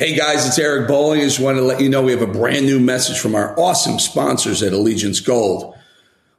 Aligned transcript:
Hey 0.00 0.14
guys, 0.14 0.46
it's 0.46 0.60
Eric 0.60 0.86
Bolling. 0.86 1.22
I 1.22 1.24
just 1.24 1.40
want 1.40 1.58
to 1.58 1.64
let 1.64 1.80
you 1.80 1.88
know 1.88 2.02
we 2.02 2.12
have 2.12 2.22
a 2.22 2.26
brand 2.28 2.66
new 2.66 2.78
message 2.78 3.18
from 3.18 3.34
our 3.34 3.58
awesome 3.58 3.98
sponsors 3.98 4.62
at 4.62 4.72
Allegiance 4.72 5.18
Gold. 5.18 5.74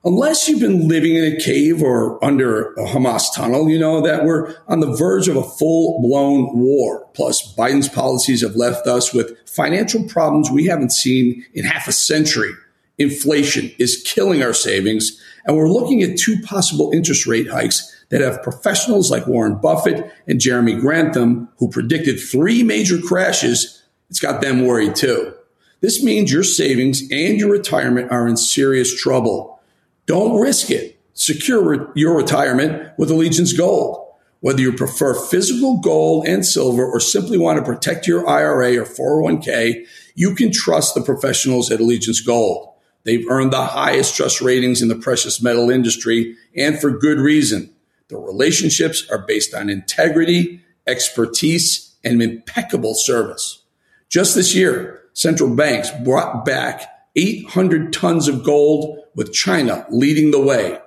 Unless 0.05 0.47
you've 0.47 0.61
been 0.61 0.87
living 0.87 1.15
in 1.15 1.25
a 1.25 1.37
cave 1.37 1.83
or 1.83 2.23
under 2.23 2.71
a 2.75 2.85
Hamas 2.85 3.23
tunnel, 3.35 3.69
you 3.69 3.77
know 3.77 3.99
that 3.99 4.23
we're 4.23 4.55
on 4.69 4.79
the 4.79 4.95
verge 4.95 5.27
of 5.27 5.35
a 5.35 5.43
full 5.43 6.01
blown 6.01 6.57
war. 6.57 7.05
Plus, 7.13 7.53
Biden's 7.55 7.89
policies 7.89 8.43
have 8.43 8.55
left 8.55 8.87
us 8.87 9.13
with 9.13 9.37
financial 9.45 10.03
problems 10.03 10.49
we 10.49 10.67
haven't 10.67 10.93
seen 10.93 11.45
in 11.53 11.65
half 11.65 11.89
a 11.89 11.91
century. 11.91 12.53
Inflation 12.99 13.71
is 13.79 14.03
killing 14.05 14.43
our 14.43 14.53
savings, 14.53 15.19
and 15.45 15.55
we're 15.55 15.69
looking 15.69 16.03
at 16.03 16.17
two 16.17 16.39
possible 16.41 16.91
interest 16.93 17.25
rate 17.25 17.49
hikes 17.49 17.95
that 18.09 18.21
have 18.21 18.43
professionals 18.43 19.09
like 19.09 19.25
Warren 19.25 19.55
Buffett 19.55 20.11
and 20.27 20.39
Jeremy 20.39 20.75
Grantham, 20.75 21.49
who 21.57 21.69
predicted 21.69 22.19
three 22.19 22.61
major 22.61 22.99
crashes, 22.99 23.81
it's 24.09 24.19
got 24.19 24.41
them 24.41 24.65
worried 24.65 24.95
too. 24.95 25.33
This 25.81 26.03
means 26.03 26.31
your 26.31 26.43
savings 26.43 27.01
and 27.11 27.39
your 27.39 27.51
retirement 27.51 28.11
are 28.11 28.27
in 28.27 28.35
serious 28.35 28.99
trouble. 29.01 29.61
Don't 30.05 30.41
risk 30.41 30.69
it. 30.71 30.99
Secure 31.13 31.91
your 31.95 32.15
retirement 32.15 32.91
with 32.97 33.11
Allegiance 33.11 33.53
Gold. 33.53 34.07
Whether 34.41 34.61
you 34.61 34.73
prefer 34.73 35.13
physical 35.13 35.79
gold 35.79 36.25
and 36.25 36.45
silver 36.45 36.85
or 36.85 36.99
simply 36.99 37.37
want 37.37 37.59
to 37.59 37.65
protect 37.65 38.07
your 38.07 38.27
IRA 38.27 38.77
or 38.77 38.85
401k, 38.85 39.85
you 40.15 40.33
can 40.33 40.51
trust 40.51 40.95
the 40.95 41.01
professionals 41.01 41.71
at 41.71 41.81
Allegiance 41.81 42.21
Gold. 42.21 42.68
They've 43.03 43.27
earned 43.29 43.53
the 43.53 43.65
highest 43.65 44.15
trust 44.15 44.41
ratings 44.41 44.81
in 44.81 44.87
the 44.87 44.95
precious 44.95 45.41
metal 45.41 45.69
industry 45.69 46.35
and 46.55 46.79
for 46.79 46.91
good 46.91 47.19
reason. 47.19 47.73
The 48.09 48.17
relationships 48.17 49.07
are 49.09 49.25
based 49.25 49.53
on 49.53 49.69
integrity, 49.69 50.61
expertise, 50.87 51.95
and 52.03 52.21
impeccable 52.21 52.95
service. 52.95 53.63
Just 54.09 54.35
this 54.35 54.55
year, 54.55 55.03
central 55.13 55.55
banks 55.55 55.91
brought 56.03 56.43
back 56.43 56.83
800 57.15 57.93
tons 57.93 58.27
of 58.27 58.43
gold 58.43 58.99
with 59.15 59.33
China 59.33 59.85
leading 59.89 60.31
the 60.31 60.41
way. 60.41 60.79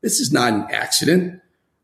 This 0.00 0.20
is 0.20 0.32
not 0.32 0.52
an 0.52 0.66
accident. 0.70 1.40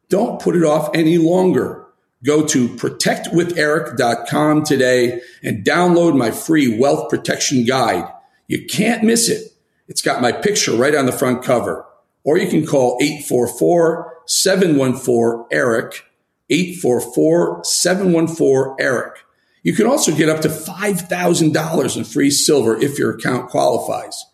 Don't 0.08 0.40
put 0.40 0.56
it 0.56 0.64
off 0.64 0.90
any 0.94 1.18
longer. 1.18 1.86
Go 2.24 2.44
to 2.46 2.68
protectwitheric.com 2.68 4.64
today 4.64 5.20
and 5.42 5.64
download 5.64 6.16
my 6.16 6.30
free 6.30 6.78
wealth 6.78 7.08
protection 7.08 7.64
guide. 7.64 8.12
You 8.46 8.66
can't 8.66 9.04
miss 9.04 9.28
it. 9.28 9.49
It's 9.90 10.00
got 10.02 10.22
my 10.22 10.32
picture 10.32 10.72
right 10.72 10.94
on 10.94 11.06
the 11.06 11.12
front 11.12 11.42
cover. 11.42 11.84
Or 12.22 12.38
you 12.38 12.48
can 12.48 12.64
call 12.64 12.96
844 13.02 14.18
714 14.24 15.46
Eric, 15.50 16.04
844 16.48 17.64
714 17.64 18.76
Eric. 18.78 19.16
You 19.64 19.74
can 19.74 19.86
also 19.86 20.14
get 20.14 20.28
up 20.28 20.42
to 20.42 20.48
$5,000 20.48 21.96
in 21.96 22.04
free 22.04 22.30
silver 22.30 22.80
if 22.80 22.96
your 22.98 23.16
account 23.16 23.50
qualifies. 23.50 24.26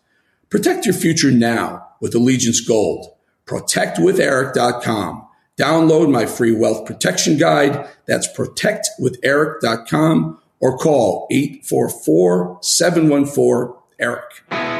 Protect 0.49 0.85
your 0.85 0.93
future 0.93 1.31
now 1.31 1.87
with 1.99 2.13
Allegiance 2.13 2.61
Gold. 2.61 3.07
ProtectWithEric.com. 3.47 5.27
Download 5.57 6.11
my 6.11 6.27
free 6.27 6.55
wealth 6.55 6.85
protection 6.85 7.37
guide. 7.37 7.89
That's 8.05 8.27
protectwitheric.com 8.27 10.39
or 10.59 10.77
call 10.77 11.25
844 11.31 12.59
714 12.61 13.73
Eric. 13.99 14.76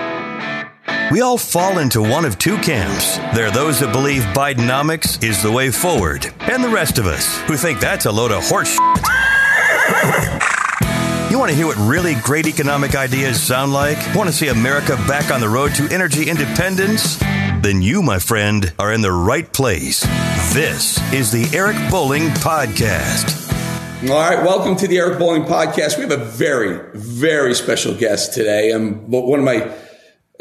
We 1.10 1.22
all 1.22 1.38
fall 1.38 1.78
into 1.78 2.02
one 2.02 2.26
of 2.26 2.38
two 2.38 2.58
camps. 2.58 3.16
There 3.34 3.48
are 3.48 3.52
those 3.52 3.80
that 3.80 3.94
believe 3.94 4.24
Bidenomics 4.36 5.24
is 5.24 5.42
the 5.42 5.50
way 5.50 5.72
forward, 5.72 6.34
and 6.42 6.62
the 6.62 6.68
rest 6.68 6.98
of 6.98 7.06
us 7.06 7.40
who 7.44 7.56
think 7.56 7.80
that's 7.80 8.06
a 8.06 8.12
load 8.12 8.34
of 8.34 8.46
horse. 8.46 8.76
You 11.32 11.40
want 11.40 11.50
to 11.50 11.56
hear 11.56 11.66
what 11.66 11.78
really 11.78 12.16
great 12.16 12.46
economic 12.46 12.94
ideas 12.94 13.42
sound 13.42 13.72
like? 13.72 13.98
Want 14.16 14.28
to 14.28 14.36
see 14.36 14.50
America 14.50 14.98
back 15.08 15.32
on 15.32 15.40
the 15.40 15.48
road 15.48 15.74
to 15.76 15.88
energy 15.94 16.30
independence? 16.30 17.16
Then 17.62 17.82
you, 17.82 18.02
my 18.02 18.20
friend, 18.20 18.74
are 18.78 18.92
in 18.92 19.00
the 19.00 19.14
right 19.14 19.50
place. 19.54 20.02
This 20.54 21.00
is 21.14 21.32
the 21.32 21.50
Eric 21.56 21.78
Bolling 21.90 22.28
Podcast. 22.32 23.46
All 24.10 24.20
right, 24.20 24.44
welcome 24.44 24.76
to 24.76 24.90
the 24.90 24.98
Eric 24.98 25.20
Bolling 25.20 25.44
Podcast. 25.44 25.96
We 25.96 26.04
have 26.04 26.12
a 26.12 26.26
very, 26.26 26.80
very 26.94 27.54
special 27.56 27.96
guest 27.96 28.34
today. 28.34 28.74
Um, 28.74 29.10
one 29.10 29.40
of 29.40 29.46
my 29.46 29.74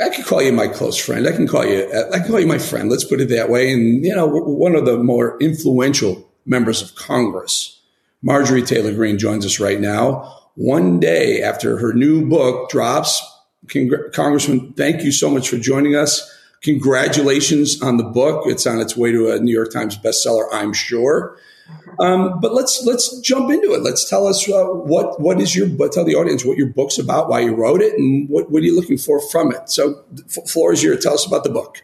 I 0.03 0.11
can 0.11 0.25
call 0.25 0.43
you 0.43 0.53
my 0.53 0.69
close 0.69 0.97
friend. 0.97 1.27
I 1.27 1.33
can 1.33 1.49
call 1.49 1.65
you, 1.65 1.91
uh, 1.93 2.11
I 2.13 2.19
can 2.19 2.29
call 2.29 2.41
you 2.41 2.47
my 2.47 2.59
friend. 2.59 2.91
Let's 2.91 3.05
put 3.05 3.21
it 3.21 3.29
that 3.31 3.49
way. 3.49 3.73
And, 3.73 4.05
you 4.05 4.15
know, 4.15 4.27
one 4.27 4.75
of 4.75 4.85
the 4.85 4.99
more 4.99 5.39
influential 5.41 6.29
members 6.45 6.83
of 6.83 6.95
Congress, 6.95 7.81
Marjorie 8.23 8.63
Taylor 8.63 8.93
Greene 8.93 9.19
joins 9.19 9.47
us 9.47 9.59
right 9.59 9.81
now. 9.81 10.33
One 10.55 11.01
day 11.01 11.43
after 11.43 11.79
her 11.79 11.93
new 11.93 12.29
book 12.29 12.71
drops, 12.71 13.23
Congr- 13.67 14.13
Congressman, 14.13 14.75
thank 14.75 15.03
you 15.03 15.13
so 15.13 15.31
much 15.31 15.49
for 15.49 15.59
joining 15.59 15.97
us. 15.97 16.33
Congratulations 16.63 17.81
on 17.83 17.97
the 17.97 18.05
book. 18.05 18.45
It's 18.47 18.67
on 18.67 18.81
its 18.81 18.97
way 18.97 19.13
to 19.13 19.31
a 19.31 19.39
New 19.39 19.53
York 19.53 19.73
Times 19.73 19.97
bestseller, 19.99 20.47
I'm 20.53 20.73
sure. 20.73 21.39
Um, 21.99 22.41
but 22.41 22.53
let's 22.53 22.85
let's 22.85 23.19
jump 23.21 23.51
into 23.51 23.73
it. 23.73 23.83
Let's 23.83 24.09
tell 24.09 24.27
us 24.27 24.49
uh, 24.49 24.65
what 24.65 25.21
what 25.21 25.41
is 25.41 25.57
your 25.57 25.69
tell 25.89 26.05
the 26.05 26.15
audience 26.15 26.45
what 26.45 26.59
your 26.59 26.69
book's 26.69 26.99
about, 26.99 27.29
why 27.29 27.41
you 27.41 27.55
wrote 27.55 27.81
it, 27.81 27.95
and 27.95 28.29
what 28.29 28.51
what 28.51 28.63
are 28.63 28.67
you 28.67 28.77
looking 28.77 28.99
for 28.99 29.21
from 29.31 29.53
it. 29.53 29.71
So, 29.71 30.05
f- 30.19 30.49
floor 30.49 30.73
is 30.73 30.83
yours. 30.83 31.03
Tell 31.03 31.15
us 31.15 31.27
about 31.27 31.45
the 31.45 31.51
book. 31.51 31.83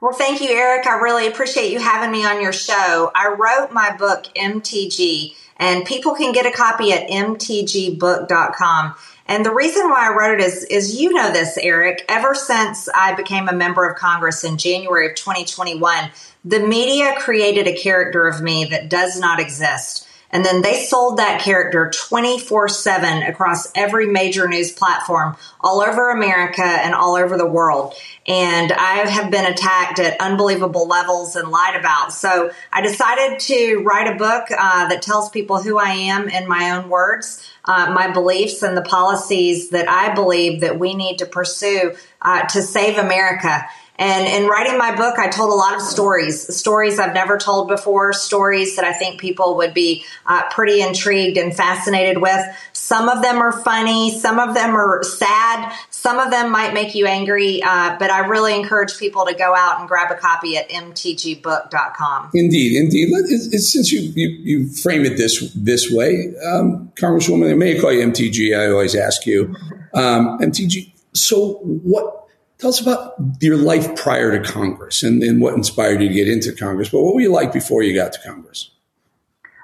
Well, 0.00 0.12
thank 0.12 0.40
you, 0.40 0.48
Eric. 0.50 0.86
I 0.86 0.98
really 0.98 1.26
appreciate 1.26 1.72
you 1.72 1.80
having 1.80 2.10
me 2.10 2.24
on 2.24 2.42
your 2.42 2.52
show. 2.52 3.10
I 3.14 3.28
wrote 3.28 3.72
my 3.72 3.96
book 3.96 4.26
MTG, 4.36 5.34
and 5.56 5.84
people 5.84 6.14
can 6.14 6.32
get 6.32 6.44
a 6.44 6.50
copy 6.50 6.92
at 6.92 7.08
mtgbook.com. 7.08 8.94
And 9.28 9.44
the 9.44 9.52
reason 9.52 9.88
why 9.88 10.08
I 10.08 10.16
wrote 10.16 10.38
it 10.38 10.44
is, 10.44 10.64
is 10.64 11.00
you 11.00 11.12
know 11.12 11.32
this, 11.32 11.58
Eric. 11.58 12.04
Ever 12.08 12.34
since 12.34 12.88
I 12.94 13.14
became 13.14 13.48
a 13.48 13.52
member 13.52 13.88
of 13.88 13.96
Congress 13.96 14.44
in 14.44 14.56
January 14.58 15.08
of 15.08 15.16
2021, 15.16 16.10
the 16.46 16.60
media 16.60 17.12
created 17.18 17.66
a 17.66 17.74
character 17.74 18.26
of 18.28 18.40
me 18.40 18.66
that 18.66 18.88
does 18.88 19.18
not 19.18 19.40
exist. 19.40 20.06
And 20.30 20.44
then 20.44 20.60
they 20.60 20.84
sold 20.84 21.18
that 21.18 21.40
character 21.40 21.90
24 21.90 22.68
7 22.68 23.22
across 23.22 23.68
every 23.74 24.06
major 24.06 24.48
news 24.48 24.72
platform 24.72 25.36
all 25.60 25.80
over 25.80 26.10
America 26.10 26.62
and 26.62 26.94
all 26.94 27.16
over 27.16 27.36
the 27.36 27.46
world. 27.46 27.94
And 28.26 28.72
I 28.72 29.08
have 29.08 29.30
been 29.30 29.50
attacked 29.50 29.98
at 29.98 30.20
unbelievable 30.20 30.88
levels 30.88 31.36
and 31.36 31.48
lied 31.48 31.76
about. 31.76 32.12
So 32.12 32.50
I 32.72 32.80
decided 32.80 33.40
to 33.40 33.82
write 33.84 34.12
a 34.12 34.18
book 34.18 34.48
uh, 34.50 34.88
that 34.88 35.00
tells 35.02 35.30
people 35.30 35.62
who 35.62 35.78
I 35.78 35.90
am 35.90 36.28
in 36.28 36.48
my 36.48 36.72
own 36.72 36.88
words, 36.88 37.48
uh, 37.64 37.92
my 37.94 38.10
beliefs, 38.10 38.62
and 38.62 38.76
the 38.76 38.82
policies 38.82 39.70
that 39.70 39.88
I 39.88 40.12
believe 40.12 40.60
that 40.60 40.78
we 40.78 40.94
need 40.94 41.18
to 41.18 41.26
pursue 41.26 41.94
uh, 42.20 42.46
to 42.48 42.62
save 42.62 42.98
America. 42.98 43.64
And 43.98 44.26
in 44.26 44.48
writing 44.48 44.78
my 44.78 44.94
book, 44.94 45.18
I 45.18 45.28
told 45.28 45.50
a 45.50 45.54
lot 45.54 45.74
of 45.74 45.80
stories, 45.80 46.54
stories 46.54 46.98
I've 46.98 47.14
never 47.14 47.38
told 47.38 47.68
before, 47.68 48.12
stories 48.12 48.76
that 48.76 48.84
I 48.84 48.92
think 48.92 49.20
people 49.20 49.56
would 49.56 49.72
be 49.72 50.04
uh, 50.26 50.42
pretty 50.50 50.82
intrigued 50.82 51.38
and 51.38 51.54
fascinated 51.54 52.18
with. 52.18 52.40
Some 52.72 53.08
of 53.08 53.22
them 53.22 53.38
are 53.38 53.52
funny, 53.52 54.16
some 54.18 54.38
of 54.38 54.54
them 54.54 54.76
are 54.76 55.02
sad, 55.02 55.74
some 55.90 56.18
of 56.18 56.30
them 56.30 56.52
might 56.52 56.74
make 56.74 56.94
you 56.94 57.06
angry, 57.06 57.62
uh, 57.62 57.96
but 57.98 58.10
I 58.10 58.26
really 58.26 58.54
encourage 58.54 58.98
people 58.98 59.24
to 59.26 59.34
go 59.34 59.54
out 59.54 59.80
and 59.80 59.88
grab 59.88 60.10
a 60.12 60.14
copy 60.14 60.56
at 60.56 60.68
mtgbook.com. 60.68 62.30
Indeed, 62.34 62.76
indeed. 62.76 63.08
It's, 63.10 63.46
it's, 63.52 63.72
since 63.72 63.90
you, 63.90 64.12
you, 64.14 64.28
you, 64.28 64.68
frame 64.68 65.04
it 65.04 65.16
this 65.16 65.52
this 65.54 65.90
way, 65.90 66.32
um, 66.44 66.92
Congresswoman, 66.94 67.50
I 67.50 67.54
may 67.54 67.78
call 67.78 67.92
you 67.92 68.06
MTG. 68.06 68.56
I 68.56 68.70
always 68.70 68.94
ask 68.94 69.26
you, 69.26 69.54
um, 69.94 70.38
MTG. 70.38 70.92
So 71.12 71.54
what? 71.62 72.15
Tell 72.58 72.70
us 72.70 72.80
about 72.80 73.14
your 73.40 73.56
life 73.56 73.96
prior 73.96 74.38
to 74.38 74.50
Congress 74.50 75.02
and, 75.02 75.22
and, 75.22 75.42
what 75.42 75.54
inspired 75.54 76.00
you 76.00 76.08
to 76.08 76.14
get 76.14 76.26
into 76.26 76.52
Congress. 76.52 76.88
But 76.88 77.02
what 77.02 77.14
were 77.14 77.20
you 77.20 77.30
like 77.30 77.52
before 77.52 77.82
you 77.82 77.94
got 77.94 78.12
to 78.14 78.20
Congress? 78.24 78.70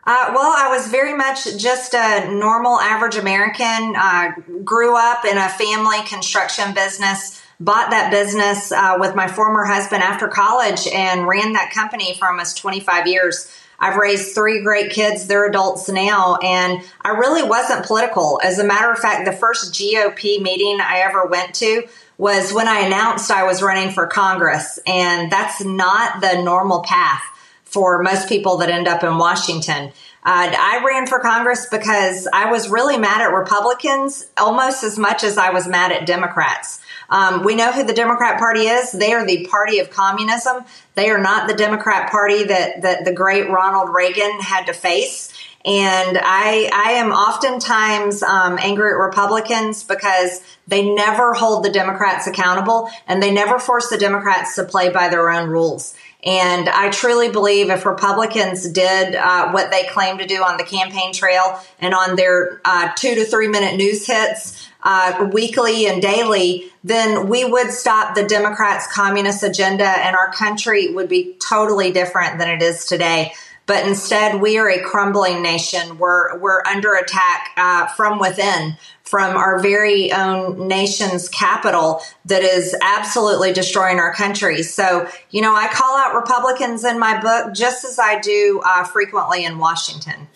Uh, 0.05 0.33
well, 0.35 0.53
I 0.55 0.69
was 0.69 0.89
very 0.89 1.17
much 1.17 1.57
just 1.57 1.95
a 1.95 2.31
normal, 2.31 2.79
average 2.81 3.17
American. 3.17 3.95
Uh, 3.97 4.33
grew 4.65 4.97
up 4.97 5.25
in 5.25 5.39
a 5.39 5.49
family 5.49 6.03
construction 6.07 6.75
business. 6.75 7.41
Bought 7.61 7.91
that 7.91 8.11
business 8.11 8.73
uh, 8.73 8.97
with 8.99 9.15
my 9.15 9.29
former 9.29 9.65
husband 9.65 10.03
after 10.03 10.27
college 10.27 10.87
and 10.89 11.27
ran 11.27 11.53
that 11.53 11.71
company 11.71 12.15
for 12.19 12.27
almost 12.27 12.59
25 12.59 13.07
years. 13.07 13.49
I've 13.79 13.97
raised 13.97 14.35
three 14.35 14.63
great 14.63 14.91
kids. 14.91 15.29
They're 15.29 15.49
adults 15.49 15.89
now. 15.89 16.37
And 16.37 16.83
I 17.01 17.11
really 17.11 17.43
wasn't 17.43 17.87
political. 17.87 18.41
As 18.43 18.59
a 18.59 18.65
matter 18.65 18.91
of 18.91 18.99
fact, 18.99 19.25
the 19.25 19.33
first 19.33 19.73
GOP 19.73 20.43
meeting 20.43 20.81
I 20.81 20.99
ever 20.99 21.27
went 21.27 21.55
to 21.57 21.85
was 22.23 22.53
when 22.53 22.69
I 22.69 22.83
announced 22.83 23.33
I 23.33 23.43
was 23.43 23.63
running 23.63 23.91
for 23.91 24.07
Congress. 24.07 24.79
And 24.87 25.29
that's 25.33 25.65
not 25.65 26.21
the 26.21 26.41
normal 26.41 26.85
path 26.85 27.21
for 27.65 28.01
most 28.01 28.29
people 28.29 28.59
that 28.59 28.71
end 28.71 28.87
up 28.87 29.03
in 29.03 29.19
Washington. 29.19 29.89
Uh, 30.25 30.55
I 30.57 30.85
ran 30.87 31.09
for 31.09 31.19
Congress 31.19 31.67
because 31.69 32.29
I 32.33 32.49
was 32.49 32.69
really 32.69 32.97
mad 32.97 33.23
at 33.23 33.35
Republicans 33.35 34.31
almost 34.39 34.85
as 34.85 35.01
much 35.01 35.25
as 35.25 35.37
I 35.37 35.51
was 35.51 35.67
mad 35.67 35.91
at 35.91 36.07
Democrats. 36.07 36.81
Um, 37.11 37.43
we 37.43 37.57
know 37.57 37.73
who 37.73 37.83
the 37.83 37.93
Democrat 37.93 38.39
Party 38.39 38.69
is. 38.69 38.93
They 38.93 39.13
are 39.15 39.27
the 39.27 39.49
party 39.49 39.81
of 39.81 39.91
communism. 39.91 40.65
They 40.95 41.11
are 41.11 41.21
not 41.21 41.49
the 41.49 41.55
Democrat 41.55 42.09
Party 42.09 42.45
that, 42.45 42.83
that 42.83 43.05
the 43.05 43.13
great 43.13 43.51
Ronald 43.51 43.93
Reagan 43.93 44.39
had 44.39 44.67
to 44.67 44.73
face. 44.73 45.32
And 45.65 46.19
I, 46.21 46.69
I 46.75 46.93
am 46.93 47.13
oftentimes 47.13 48.23
um, 48.23 48.59
angry 48.61 48.91
at 48.91 48.97
Republicans 48.97 49.85
because 49.85 50.43
they 50.67 50.93
never 50.93 51.35
hold 51.35 51.65
the 51.65 51.71
Democrats 51.71 52.27
accountable 52.27 52.91
and 53.07 53.23
they 53.23 53.33
never 53.33 53.61
force 53.61 53.89
the 53.89 53.99
Democrats 53.99 54.57
to 54.57 54.65
play 54.65 54.89
by 54.89 55.09
their 55.09 55.31
own 55.31 55.49
rules. 55.49 55.95
And 56.25 56.69
I 56.69 56.91
truly 56.91 57.31
believe 57.31 57.69
if 57.71 57.85
Republicans 57.85 58.69
did 58.69 59.17
uh, 59.17 59.51
what 59.51 59.71
they 59.71 59.85
claim 59.87 60.19
to 60.19 60.27
do 60.27 60.43
on 60.43 60.57
the 60.57 60.65
campaign 60.65 61.13
trail 61.13 61.61
and 61.81 61.95
on 61.95 62.15
their 62.15 62.61
uh, 62.65 62.93
two 62.97 63.15
to 63.17 63.25
three 63.25 63.49
minute 63.49 63.77
news 63.77 64.07
hits 64.07 64.69
uh, 64.85 65.29
weekly 65.33 65.87
and 65.87 66.01
daily, 66.01 66.71
then 66.85 67.29
we 67.29 67.45
would 67.45 67.71
stop 67.71 68.15
the 68.15 68.25
Democrats' 68.25 68.87
communist 68.93 69.43
agenda 69.43 69.85
and 69.85 70.15
our 70.17 70.33
country 70.33 70.93
would 70.93 71.09
be 71.09 71.37
totally 71.41 71.93
different 71.93 72.39
than 72.39 72.49
it 72.49 72.63
is 72.63 72.85
today. 72.85 73.33
But 73.67 73.87
instead, 73.87 74.41
we 74.41 74.59
are 74.59 74.69
a 74.69 74.83
crumbling 74.83 75.43
nation. 75.43 75.99
We're, 75.99 76.39
we're 76.39 76.63
under 76.67 76.95
attack 76.95 77.51
uh, 77.57 77.87
from 77.87 78.19
within 78.19 78.77
from 79.13 79.37
our 79.37 79.59
very 79.59 80.11
own 80.11 80.69
nation's 80.69 81.29
capital 81.29 82.01
that 82.25 82.43
is 82.43 82.75
absolutely 82.81 83.53
destroying 83.53 83.99
our 83.99 84.15
country. 84.15 84.63
So, 84.63 85.07
you 85.31 85.43
know, 85.43 85.55
I 85.55 85.69
call 85.69 85.99
out 85.99 86.15
Republicans 86.15 86.83
in 86.83 86.99
my 86.99 87.21
book 87.21 87.53
just 87.55 87.85
as 87.85 87.99
I 87.99 88.21
do 88.21 88.63
uh, 88.65 88.85
frequently 88.85 89.45
in 89.45 89.59
Washington. 89.59 90.29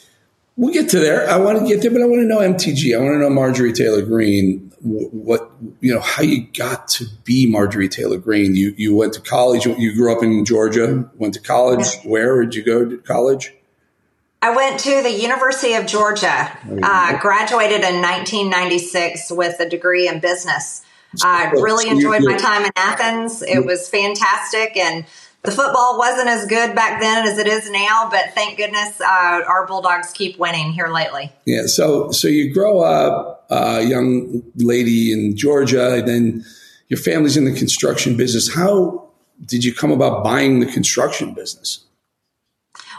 We'll 0.56 0.74
get 0.74 0.90
to 0.90 0.98
there. 0.98 1.26
I 1.26 1.38
want 1.38 1.58
to 1.58 1.66
get 1.66 1.80
there, 1.80 1.90
but 1.90 2.02
I 2.02 2.04
want 2.04 2.20
to 2.20 2.26
know 2.26 2.40
MTG. 2.40 2.94
I 2.94 3.00
want 3.00 3.14
to 3.14 3.18
know 3.18 3.30
Marjorie 3.30 3.72
Taylor 3.72 4.02
Greene. 4.02 4.65
What 4.82 5.50
you 5.80 5.94
know, 5.94 6.00
how 6.00 6.22
you 6.22 6.46
got 6.46 6.88
to 6.88 7.06
be 7.24 7.46
Marjorie 7.46 7.88
Taylor 7.88 8.18
Greene? 8.18 8.54
You 8.54 8.74
you 8.76 8.94
went 8.94 9.14
to 9.14 9.20
college. 9.20 9.66
You 9.66 9.94
grew 9.94 10.14
up 10.14 10.22
in 10.22 10.44
Georgia. 10.44 11.10
Went 11.16 11.34
to 11.34 11.40
college. 11.40 11.86
Where 12.04 12.42
did 12.44 12.54
you 12.54 12.62
go 12.62 12.84
to 12.84 12.98
college? 12.98 13.54
I 14.42 14.54
went 14.54 14.78
to 14.80 15.02
the 15.02 15.10
University 15.10 15.74
of 15.74 15.86
Georgia, 15.86 16.56
uh, 16.82 17.18
graduated 17.18 17.82
in 17.82 18.02
1996 18.02 19.32
with 19.32 19.58
a 19.60 19.68
degree 19.68 20.08
in 20.08 20.20
business. 20.20 20.82
I 21.24 21.46
uh, 21.46 21.50
really 21.52 21.88
enjoyed 21.88 22.22
my 22.22 22.36
time 22.36 22.64
in 22.64 22.70
Athens. 22.76 23.42
It 23.42 23.64
was 23.64 23.88
fantastic. 23.88 24.76
And 24.76 25.06
the 25.46 25.52
football 25.52 25.98
wasn't 25.98 26.28
as 26.28 26.46
good 26.46 26.74
back 26.74 27.00
then 27.00 27.26
as 27.26 27.38
it 27.38 27.46
is 27.46 27.70
now, 27.70 28.08
but 28.10 28.32
thank 28.34 28.58
goodness 28.58 29.00
uh, 29.00 29.04
our 29.46 29.66
Bulldogs 29.66 30.12
keep 30.12 30.38
winning 30.38 30.72
here 30.72 30.88
lately. 30.88 31.32
Yeah. 31.46 31.66
So, 31.66 32.10
so 32.10 32.28
you 32.28 32.52
grow 32.52 32.80
up, 32.80 33.46
a 33.48 33.76
uh, 33.76 33.78
young 33.78 34.42
lady 34.56 35.12
in 35.12 35.36
Georgia, 35.36 35.94
and 35.94 36.08
then 36.08 36.44
your 36.88 36.98
family's 36.98 37.36
in 37.36 37.44
the 37.44 37.54
construction 37.54 38.16
business. 38.16 38.52
How 38.52 39.08
did 39.44 39.64
you 39.64 39.72
come 39.72 39.92
about 39.92 40.24
buying 40.24 40.60
the 40.60 40.66
construction 40.66 41.32
business? 41.32 41.84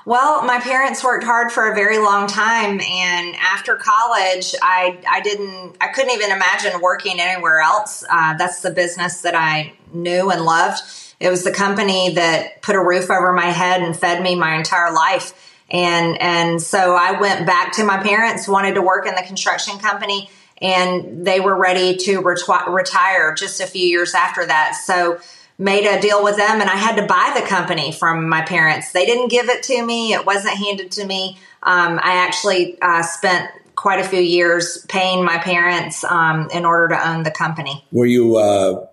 Well, 0.05 0.45
my 0.45 0.61
parents 0.61 1.03
worked 1.03 1.25
hard 1.25 1.51
for 1.51 1.69
a 1.69 1.75
very 1.75 1.97
long 1.97 2.27
time, 2.27 2.79
and 2.79 3.35
after 3.35 3.75
college, 3.75 4.55
I 4.61 4.97
I 5.05 5.19
didn't 5.19 5.75
I 5.81 5.89
couldn't 5.89 6.11
even 6.11 6.31
imagine 6.31 6.79
working 6.79 7.19
anywhere 7.19 7.59
else. 7.59 8.05
Uh, 8.09 8.35
that's 8.35 8.61
the 8.61 8.71
business 8.71 9.19
that 9.23 9.35
I 9.35 9.73
knew 9.91 10.31
and 10.31 10.45
loved. 10.45 10.81
It 11.19 11.29
was 11.29 11.43
the 11.43 11.51
company 11.51 12.13
that 12.13 12.61
put 12.61 12.75
a 12.75 12.83
roof 12.83 13.09
over 13.09 13.33
my 13.33 13.47
head 13.47 13.81
and 13.81 13.97
fed 13.97 14.21
me 14.21 14.35
my 14.35 14.55
entire 14.55 14.93
life. 14.93 15.33
And 15.69 16.21
and 16.21 16.61
so 16.61 16.95
I 16.95 17.19
went 17.19 17.45
back 17.45 17.73
to 17.73 17.83
my 17.83 18.01
parents, 18.01 18.47
wanted 18.47 18.75
to 18.75 18.81
work 18.81 19.05
in 19.05 19.15
the 19.15 19.23
construction 19.23 19.79
company, 19.79 20.29
and 20.61 21.25
they 21.25 21.39
were 21.39 21.55
ready 21.55 21.97
to 21.97 22.21
reti- 22.21 22.67
retire 22.67 23.33
just 23.33 23.59
a 23.59 23.67
few 23.67 23.85
years 23.85 24.13
after 24.13 24.45
that. 24.45 24.75
So 24.75 25.19
made 25.57 25.85
a 25.85 25.99
deal 25.99 26.23
with 26.23 26.37
them 26.37 26.61
and 26.61 26.69
I 26.69 26.75
had 26.75 26.97
to 26.97 27.07
buy 27.07 27.35
the 27.39 27.45
company 27.45 27.91
from 27.91 28.29
my 28.29 28.43
parents. 28.43 28.91
They 28.91 29.05
didn't 29.05 29.29
give 29.29 29.49
it 29.49 29.63
to 29.63 29.85
me. 29.85 30.13
It 30.13 30.25
wasn't 30.25 30.55
handed 30.55 30.91
to 30.91 31.05
me. 31.05 31.39
Um, 31.63 31.99
I 32.01 32.23
actually 32.25 32.79
uh, 32.81 33.01
spent 33.01 33.49
quite 33.75 33.99
a 33.99 34.07
few 34.07 34.19
years 34.19 34.85
paying 34.87 35.25
my 35.25 35.37
parents 35.39 36.03
um, 36.03 36.49
in 36.53 36.65
order 36.65 36.95
to 36.95 37.09
own 37.09 37.23
the 37.23 37.31
company. 37.31 37.85
Were 37.91 38.05
you 38.05 38.37
uh, 38.37 38.85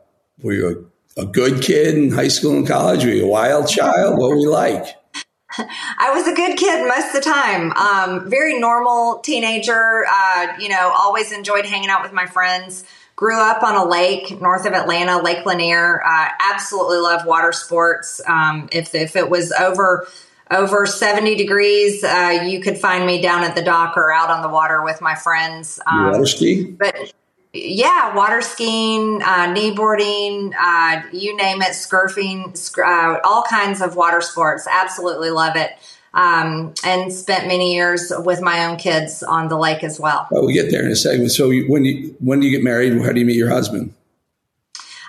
were 0.42 0.52
you 0.52 0.90
a, 1.16 1.26
good 1.26 1.62
kid 1.62 1.94
in 1.96 2.12
high 2.12 2.28
school 2.28 2.56
and 2.56 2.66
college? 2.66 3.04
Were 3.04 3.10
you 3.10 3.24
a 3.24 3.28
wild 3.28 3.68
child? 3.68 4.18
what 4.18 4.30
were 4.30 4.36
you 4.36 4.50
like? 4.50 4.86
I 5.56 6.12
was 6.14 6.26
a 6.26 6.34
good 6.34 6.56
kid 6.58 6.86
most 6.88 7.14
of 7.14 7.22
the 7.22 7.30
time. 7.30 7.72
Um, 7.72 8.28
very 8.28 8.58
normal 8.58 9.20
teenager. 9.20 10.04
Uh, 10.10 10.56
you 10.58 10.68
know, 10.68 10.92
always 10.96 11.32
enjoyed 11.32 11.66
hanging 11.66 11.90
out 11.90 12.02
with 12.02 12.12
my 12.12 12.26
friends. 12.26 12.84
Grew 13.16 13.40
up 13.40 13.62
on 13.62 13.76
a 13.76 13.84
lake 13.84 14.40
north 14.40 14.66
of 14.66 14.72
Atlanta, 14.72 15.22
Lake 15.22 15.46
Lanier. 15.46 16.02
Uh, 16.04 16.28
absolutely 16.40 16.98
love 16.98 17.24
water 17.24 17.52
sports. 17.52 18.20
Um, 18.26 18.68
if, 18.72 18.94
if 18.94 19.14
it 19.14 19.30
was 19.30 19.52
over 19.52 20.08
over 20.50 20.86
70 20.86 21.36
degrees, 21.36 22.04
uh, 22.04 22.44
you 22.44 22.60
could 22.60 22.76
find 22.76 23.06
me 23.06 23.20
down 23.20 23.44
at 23.44 23.54
the 23.54 23.62
dock 23.62 23.96
or 23.96 24.12
out 24.12 24.30
on 24.30 24.42
the 24.42 24.48
water 24.48 24.82
with 24.84 25.00
my 25.00 25.14
friends. 25.14 25.80
Um, 25.86 26.10
water 26.10 26.26
ski? 26.26 26.64
But 26.64 27.12
yeah, 27.54 28.14
water 28.14 28.42
skiing, 28.42 29.22
uh, 29.22 29.54
kneeboarding, 29.54 30.52
uh, 30.58 31.02
you 31.12 31.36
name 31.36 31.62
it, 31.62 31.70
surfing, 31.70 32.52
uh, 32.78 33.20
all 33.24 33.44
kinds 33.44 33.80
of 33.80 33.96
water 33.96 34.20
sports. 34.20 34.66
Absolutely 34.70 35.30
love 35.30 35.56
it 35.56 35.70
um, 36.14 36.72
and 36.84 37.12
spent 37.12 37.46
many 37.46 37.74
years 37.74 38.12
with 38.18 38.40
my 38.40 38.66
own 38.66 38.76
kids 38.76 39.22
on 39.22 39.48
the 39.48 39.58
lake 39.58 39.82
as 39.82 39.98
well. 40.00 40.28
Well, 40.30 40.46
we 40.46 40.52
get 40.52 40.70
there 40.70 40.84
in 40.84 40.90
a 40.90 40.96
second. 40.96 41.28
So 41.30 41.50
when 41.68 41.84
you 41.84 42.16
when 42.20 42.40
do 42.40 42.46
you 42.46 42.52
get 42.52 42.62
married? 42.62 43.00
How 43.02 43.12
do 43.12 43.20
you 43.20 43.26
meet 43.26 43.36
your 43.36 43.50
husband? 43.50 43.92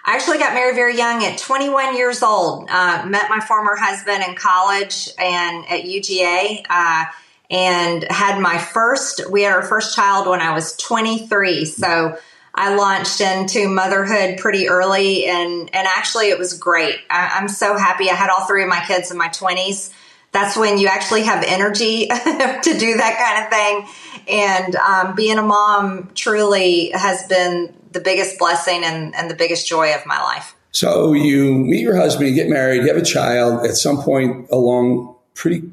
I 0.08 0.16
actually 0.16 0.38
got 0.38 0.54
married 0.54 0.76
very 0.76 0.96
young 0.96 1.24
at 1.24 1.40
21 1.40 1.98
years 1.98 2.22
old. 2.22 2.70
Uh, 2.70 3.06
met 3.08 3.28
my 3.28 3.40
former 3.40 3.76
husband 3.76 4.24
in 4.24 4.36
college 4.36 5.10
and 5.18 5.66
at 5.66 5.82
UGA, 5.84 6.64
uh, 6.70 7.06
and 7.50 8.04
had 8.12 8.40
my 8.40 8.58
first. 8.58 9.32
We 9.32 9.44
had 9.44 9.54
our 9.54 9.64
first 9.64 9.96
child 9.96 10.28
when 10.28 10.42
I 10.42 10.54
was 10.54 10.76
23. 10.78 11.66
So. 11.66 12.18
I 12.56 12.76
launched 12.76 13.22
into 13.22 13.68
motherhood 13.68 14.38
pretty 14.38 14.70
early 14.70 15.26
and, 15.26 15.70
and 15.74 15.88
actually 15.88 16.30
it 16.30 16.40
was 16.40 16.58
great. 16.58 16.96
I, 17.10 17.38
I'm 17.38 17.50
so 17.50 17.78
happy. 17.78 18.10
I 18.10 18.14
had 18.14 18.30
all 18.30 18.46
three 18.46 18.64
of 18.64 18.70
my 18.70 18.84
kids 18.86 19.12
in 19.12 19.18
my 19.18 19.28
20s 19.28 19.94
that's 20.36 20.58
when 20.58 20.78
you 20.78 20.88
actually 20.88 21.24
have 21.24 21.44
energy 21.48 22.08
to 22.08 22.78
do 22.78 22.98
that 22.98 23.16
kind 23.18 23.44
of 23.46 23.50
thing. 23.50 23.88
And 24.28 24.76
um, 24.76 25.16
being 25.16 25.38
a 25.38 25.42
mom 25.42 26.12
truly 26.14 26.92
has 26.92 27.26
been 27.28 27.74
the 27.94 28.02
biggest 28.02 28.38
blessing 28.38 28.84
and, 28.84 29.16
and 29.16 29.32
the 29.32 29.36
biggest 29.36 29.66
joy 29.66 29.94
of 29.94 30.06
my 30.06 30.22
life. 30.22 30.54
So 30.72 31.14
you 31.14 31.54
meet 31.54 31.80
your 31.80 31.96
husband, 31.96 32.28
you 32.28 32.36
get 32.36 32.50
married, 32.50 32.82
you 32.82 32.90
have 32.90 33.02
a 33.02 33.06
child. 33.06 33.66
At 33.66 33.76
some 33.76 34.02
point 34.02 34.50
along, 34.52 35.16
pretty 35.36 35.72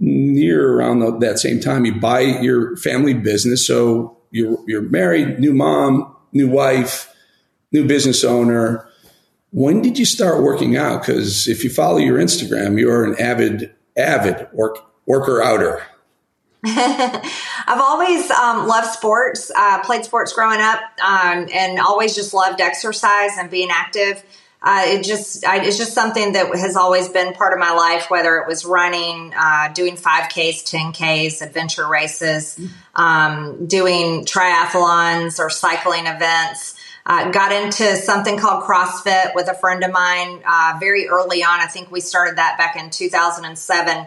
near 0.00 0.74
around 0.74 1.20
that 1.20 1.38
same 1.38 1.60
time, 1.60 1.84
you 1.84 2.00
buy 2.00 2.20
your 2.20 2.76
family 2.78 3.14
business. 3.14 3.64
So 3.64 4.16
you're 4.32 4.58
you're 4.66 4.82
married, 4.82 5.38
new 5.38 5.54
mom, 5.54 6.16
new 6.32 6.48
wife, 6.48 7.14
new 7.72 7.86
business 7.86 8.24
owner. 8.24 8.88
When 9.50 9.82
did 9.82 9.98
you 9.98 10.04
start 10.04 10.42
working 10.42 10.76
out? 10.76 11.02
Because 11.02 11.48
if 11.48 11.64
you 11.64 11.70
follow 11.70 11.98
your 11.98 12.18
Instagram, 12.18 12.78
you're 12.78 13.04
an 13.04 13.20
avid 13.20 13.74
avid 13.96 14.48
work 14.52 14.78
worker 15.06 15.42
outer? 15.42 15.82
I've 16.64 17.80
always 17.80 18.30
um, 18.30 18.66
loved 18.68 18.88
sports, 18.88 19.50
uh, 19.56 19.82
played 19.82 20.04
sports 20.04 20.32
growing 20.32 20.60
up, 20.60 20.80
um, 21.02 21.48
and 21.52 21.78
always 21.78 22.14
just 22.14 22.34
loved 22.34 22.60
exercise 22.60 23.30
and 23.38 23.50
being 23.50 23.70
active. 23.72 24.22
Uh, 24.62 24.82
it 24.84 25.04
just 25.04 25.46
I, 25.46 25.64
it's 25.64 25.78
just 25.78 25.94
something 25.94 26.32
that 26.32 26.54
has 26.54 26.76
always 26.76 27.08
been 27.08 27.32
part 27.32 27.54
of 27.54 27.58
my 27.58 27.72
life. 27.72 28.10
Whether 28.10 28.36
it 28.36 28.46
was 28.46 28.64
running, 28.64 29.32
uh, 29.34 29.72
doing 29.72 29.96
five 29.96 30.28
Ks, 30.28 30.62
ten 30.62 30.92
Ks, 30.92 31.40
adventure 31.40 31.88
races, 31.88 32.60
um, 32.94 33.66
doing 33.66 34.24
triathlons 34.24 35.38
or 35.38 35.48
cycling 35.48 36.06
events. 36.06 36.76
Uh, 37.06 37.30
got 37.30 37.50
into 37.50 37.96
something 37.96 38.36
called 38.36 38.62
CrossFit 38.62 39.34
with 39.34 39.48
a 39.48 39.54
friend 39.54 39.82
of 39.82 39.90
mine 39.90 40.42
uh, 40.46 40.76
very 40.78 41.08
early 41.08 41.42
on. 41.42 41.58
I 41.58 41.66
think 41.66 41.90
we 41.90 42.00
started 42.00 42.36
that 42.36 42.58
back 42.58 42.76
in 42.76 42.90
2007. 42.90 44.06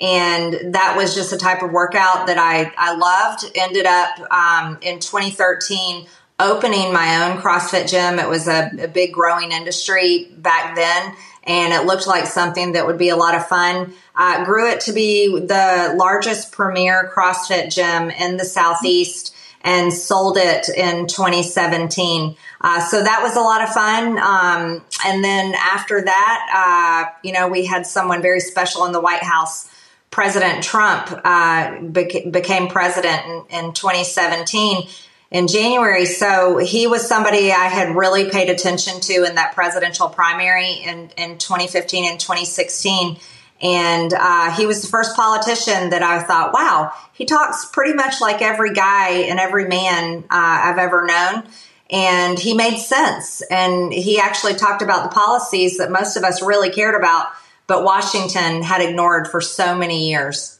And 0.00 0.74
that 0.74 0.94
was 0.96 1.14
just 1.14 1.32
a 1.32 1.38
type 1.38 1.62
of 1.62 1.70
workout 1.70 2.26
that 2.26 2.38
I, 2.38 2.72
I 2.76 2.96
loved. 2.96 3.56
Ended 3.56 3.86
up 3.86 4.18
um, 4.32 4.78
in 4.82 4.98
2013 4.98 6.08
opening 6.42 6.92
my 6.92 7.24
own 7.24 7.38
CrossFit 7.38 7.88
gym. 7.88 8.18
It 8.18 8.28
was 8.28 8.48
a, 8.48 8.70
a 8.82 8.88
big 8.88 9.12
growing 9.12 9.52
industry 9.52 10.28
back 10.36 10.76
then 10.76 11.14
and 11.44 11.72
it 11.72 11.86
looked 11.86 12.06
like 12.06 12.26
something 12.26 12.72
that 12.72 12.86
would 12.86 12.98
be 12.98 13.08
a 13.08 13.16
lot 13.16 13.34
of 13.34 13.46
fun. 13.46 13.92
Uh, 14.14 14.44
grew 14.44 14.70
it 14.70 14.80
to 14.82 14.92
be 14.92 15.28
the 15.28 15.94
largest 15.96 16.52
premier 16.52 17.10
CrossFit 17.14 17.72
gym 17.74 18.10
in 18.10 18.36
the 18.36 18.44
Southeast 18.44 19.34
and 19.62 19.92
sold 19.92 20.36
it 20.36 20.68
in 20.68 21.06
2017. 21.06 22.36
Uh, 22.60 22.80
so 22.86 23.02
that 23.02 23.20
was 23.22 23.36
a 23.36 23.40
lot 23.40 23.62
of 23.62 23.70
fun. 23.70 24.18
Um, 24.18 24.84
and 25.06 25.24
then 25.24 25.54
after 25.54 26.02
that, 26.02 27.06
uh, 27.08 27.12
you 27.22 27.32
know, 27.32 27.48
we 27.48 27.64
had 27.64 27.86
someone 27.86 28.22
very 28.22 28.40
special 28.40 28.84
in 28.86 28.92
the 28.92 29.00
White 29.00 29.22
House. 29.22 29.68
President 30.10 30.62
Trump 30.62 31.10
uh, 31.10 31.76
beca- 31.78 32.30
became 32.30 32.68
president 32.68 33.24
in, 33.50 33.66
in 33.66 33.72
2017 33.72 34.88
in 35.32 35.48
January. 35.48 36.04
So 36.04 36.58
he 36.58 36.86
was 36.86 37.08
somebody 37.08 37.50
I 37.50 37.64
had 37.64 37.96
really 37.96 38.30
paid 38.30 38.50
attention 38.50 39.00
to 39.00 39.24
in 39.24 39.36
that 39.36 39.54
presidential 39.54 40.08
primary 40.08 40.72
in, 40.84 41.10
in 41.16 41.38
2015 41.38 42.04
and 42.04 42.20
2016 42.20 43.16
And 43.62 44.12
uh, 44.12 44.50
he 44.52 44.66
was 44.66 44.82
the 44.82 44.88
first 44.88 45.16
politician 45.16 45.90
that 45.90 46.02
I 46.02 46.22
thought, 46.22 46.52
wow, 46.52 46.92
he 47.14 47.24
talks 47.24 47.64
pretty 47.64 47.94
much 47.94 48.20
like 48.20 48.42
every 48.42 48.74
guy 48.74 49.08
and 49.30 49.40
every 49.40 49.66
man 49.66 50.24
uh, 50.24 50.26
I've 50.30 50.78
ever 50.78 51.06
known. 51.06 51.44
And 51.88 52.38
he 52.38 52.54
made 52.54 52.76
sense. 52.76 53.40
And 53.50 53.92
he 53.92 54.18
actually 54.18 54.54
talked 54.54 54.82
about 54.82 55.08
the 55.08 55.14
policies 55.14 55.78
that 55.78 55.90
most 55.90 56.16
of 56.16 56.24
us 56.24 56.42
really 56.42 56.70
cared 56.70 56.94
about, 56.94 57.28
but 57.66 57.84
Washington 57.84 58.62
had 58.62 58.82
ignored 58.82 59.28
for 59.28 59.40
so 59.40 59.74
many 59.74 60.10
years. 60.10 60.58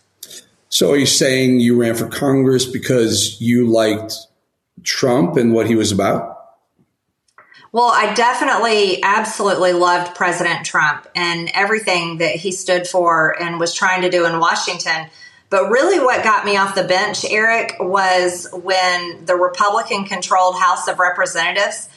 So 0.71 0.93
are 0.93 0.97
you 0.97 1.05
saying 1.05 1.61
you 1.61 1.79
ran 1.79 1.95
for 1.95 2.07
Congress 2.07 2.65
because 2.65 3.39
you 3.41 3.67
liked 3.67 4.15
Trump 4.85 5.37
and 5.37 5.53
what 5.53 5.67
he 5.67 5.75
was 5.75 5.93
about? 5.93 6.39
Well, 7.73 7.91
I 7.91 8.13
definitely, 8.13 9.03
absolutely 9.03 9.73
loved 9.73 10.15
President 10.15 10.67
Trump 10.67 11.07
and 11.15 11.51
everything 11.55 12.19
that 12.19 12.37
he 12.37 12.53
stood 12.53 12.87
for 12.87 13.35
and 13.43 13.59
was 13.59 13.73
trying 13.75 14.03
to 14.03 14.11
do 14.11 14.27
in 14.27 14.39
Washington. 14.39 15.07
But 15.49 15.71
really, 15.71 15.99
what 15.99 16.23
got 16.23 16.45
me 16.45 16.57
off 16.57 16.75
the 16.75 16.85
bench, 16.85 17.25
Eric, 17.25 17.77
was 17.81 18.47
when 18.53 19.25
the 19.25 19.37
Republican 19.37 20.05
controlled 20.05 20.57
House 20.57 20.87
of 20.87 20.99
Representatives 20.99 21.89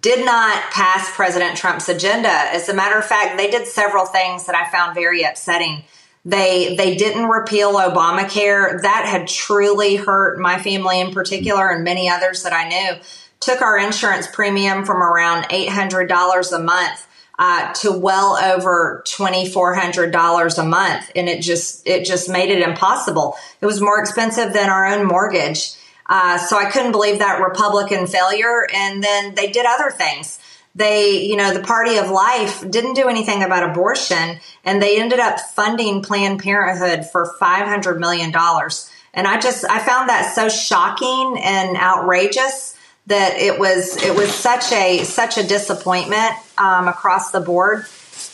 did 0.00 0.24
not 0.24 0.70
pass 0.70 1.10
President 1.14 1.56
Trump's 1.56 1.88
agenda. 1.88 2.28
As 2.28 2.68
a 2.68 2.74
matter 2.74 2.98
of 2.98 3.04
fact, 3.04 3.38
they 3.38 3.50
did 3.50 3.66
several 3.66 4.04
things 4.04 4.46
that 4.46 4.54
I 4.54 4.70
found 4.70 4.94
very 4.94 5.22
upsetting. 5.22 5.84
They 6.28 6.74
they 6.76 6.94
didn't 6.94 7.28
repeal 7.28 7.74
Obamacare. 7.74 8.82
That 8.82 9.06
had 9.06 9.28
truly 9.28 9.96
hurt 9.96 10.38
my 10.38 10.58
family 10.58 11.00
in 11.00 11.12
particular 11.12 11.70
and 11.70 11.84
many 11.84 12.10
others 12.10 12.42
that 12.42 12.52
I 12.52 12.68
knew 12.68 13.00
took 13.40 13.62
our 13.62 13.78
insurance 13.78 14.26
premium 14.26 14.84
from 14.84 15.02
around 15.02 15.44
$800 15.44 16.52
a 16.52 16.58
month 16.58 17.06
uh, 17.38 17.72
to 17.74 17.92
well 17.92 18.36
over 18.36 19.02
$2,400 19.06 20.58
a 20.58 20.64
month. 20.64 21.10
And 21.14 21.28
it 21.28 21.40
just, 21.40 21.86
it 21.86 22.04
just 22.04 22.28
made 22.28 22.50
it 22.50 22.66
impossible. 22.66 23.36
It 23.60 23.66
was 23.66 23.80
more 23.80 24.00
expensive 24.00 24.52
than 24.52 24.68
our 24.68 24.86
own 24.86 25.06
mortgage. 25.06 25.74
Uh, 26.06 26.38
so 26.38 26.58
I 26.58 26.70
couldn't 26.70 26.92
believe 26.92 27.20
that 27.20 27.40
Republican 27.40 28.06
failure. 28.06 28.66
And 28.74 29.04
then 29.04 29.34
they 29.34 29.50
did 29.50 29.66
other 29.66 29.90
things. 29.90 30.40
They, 30.74 31.24
you 31.24 31.36
know, 31.36 31.52
the 31.52 31.62
party 31.62 31.96
of 31.96 32.10
life 32.10 32.68
didn't 32.70 32.94
do 32.94 33.08
anything 33.08 33.42
about 33.42 33.68
abortion 33.68 34.38
and 34.64 34.80
they 34.80 35.00
ended 35.00 35.18
up 35.18 35.40
funding 35.40 36.02
Planned 36.02 36.40
Parenthood 36.40 37.06
for 37.06 37.34
$500 37.40 37.98
million. 37.98 38.32
And 39.14 39.26
I 39.26 39.40
just, 39.40 39.64
I 39.64 39.80
found 39.80 40.08
that 40.08 40.32
so 40.34 40.48
shocking 40.48 41.40
and 41.42 41.76
outrageous 41.76 42.76
that 43.08 43.38
it 43.38 43.58
was 43.58 43.96
it 44.02 44.14
was 44.14 44.32
such 44.32 44.70
a 44.70 45.02
such 45.04 45.38
a 45.38 45.46
disappointment 45.46 46.32
um, 46.58 46.88
across 46.88 47.30
the 47.30 47.40
board 47.40 47.86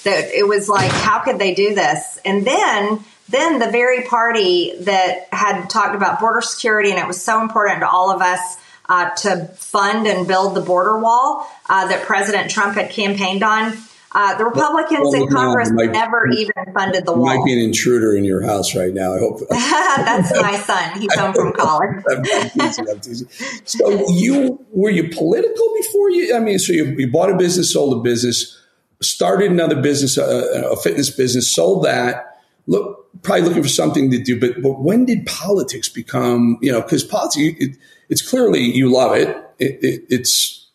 that 0.02 0.30
it 0.34 0.46
was 0.46 0.68
like 0.68 0.90
how 0.90 1.20
could 1.20 1.38
they 1.38 1.54
do 1.54 1.74
this 1.74 2.18
and 2.24 2.44
then 2.44 2.98
then 3.28 3.60
the 3.60 3.70
very 3.70 4.02
party 4.02 4.74
that 4.80 5.28
had 5.32 5.68
talked 5.68 5.94
about 5.94 6.18
border 6.18 6.40
security 6.40 6.90
and 6.90 6.98
it 6.98 7.06
was 7.06 7.22
so 7.22 7.40
important 7.40 7.80
to 7.80 7.88
all 7.88 8.10
of 8.10 8.20
us 8.20 8.56
uh, 8.88 9.10
to 9.10 9.46
fund 9.56 10.06
and 10.06 10.26
build 10.26 10.54
the 10.54 10.60
border 10.60 10.98
wall 10.98 11.46
uh, 11.68 11.88
that 11.88 12.04
President 12.04 12.50
Trump 12.50 12.74
had 12.74 12.90
campaigned 12.90 13.42
on 13.42 13.76
uh, 14.16 14.38
the 14.38 14.44
Republicans 14.44 15.08
well, 15.10 15.22
in 15.22 15.28
Congress 15.28 15.72
might, 15.72 15.90
never 15.90 16.28
even 16.28 16.54
funded 16.72 17.04
the 17.04 17.12
wall. 17.12 17.36
Might 17.36 17.44
be 17.44 17.52
an 17.52 17.58
intruder 17.58 18.16
in 18.16 18.24
your 18.24 18.42
house 18.42 18.76
right 18.76 18.94
now. 18.94 19.14
I 19.14 19.18
hope 19.18 19.40
that's 19.50 20.40
my 20.40 20.56
son. 20.56 21.00
He's 21.00 21.12
home 21.14 21.34
from 21.34 21.52
college. 21.52 22.04
so 23.64 24.08
you 24.10 24.64
were 24.70 24.90
you 24.90 25.08
political 25.08 25.74
before 25.80 26.10
you? 26.10 26.36
I 26.36 26.38
mean, 26.38 26.60
so 26.60 26.72
you, 26.72 26.84
you 26.96 27.10
bought 27.10 27.30
a 27.30 27.36
business, 27.36 27.72
sold 27.72 27.98
a 27.98 28.02
business, 28.02 28.56
started 29.02 29.50
another 29.50 29.82
business, 29.82 30.16
a, 30.16 30.68
a 30.70 30.76
fitness 30.76 31.10
business, 31.10 31.52
sold 31.52 31.84
that. 31.84 32.33
Look, 32.66 33.22
probably 33.22 33.42
looking 33.42 33.62
for 33.62 33.68
something 33.68 34.10
to 34.10 34.18
do. 34.18 34.38
But 34.40 34.62
but 34.62 34.80
when 34.80 35.04
did 35.04 35.26
politics 35.26 35.88
become? 35.88 36.58
You 36.62 36.72
know, 36.72 36.82
because 36.82 37.04
politics, 37.04 37.56
it, 37.60 37.76
it's 38.08 38.22
clearly 38.28 38.60
you 38.60 38.90
love 38.90 39.16
it. 39.16 39.28
it, 39.58 39.78
it 39.82 40.04
it's 40.08 40.70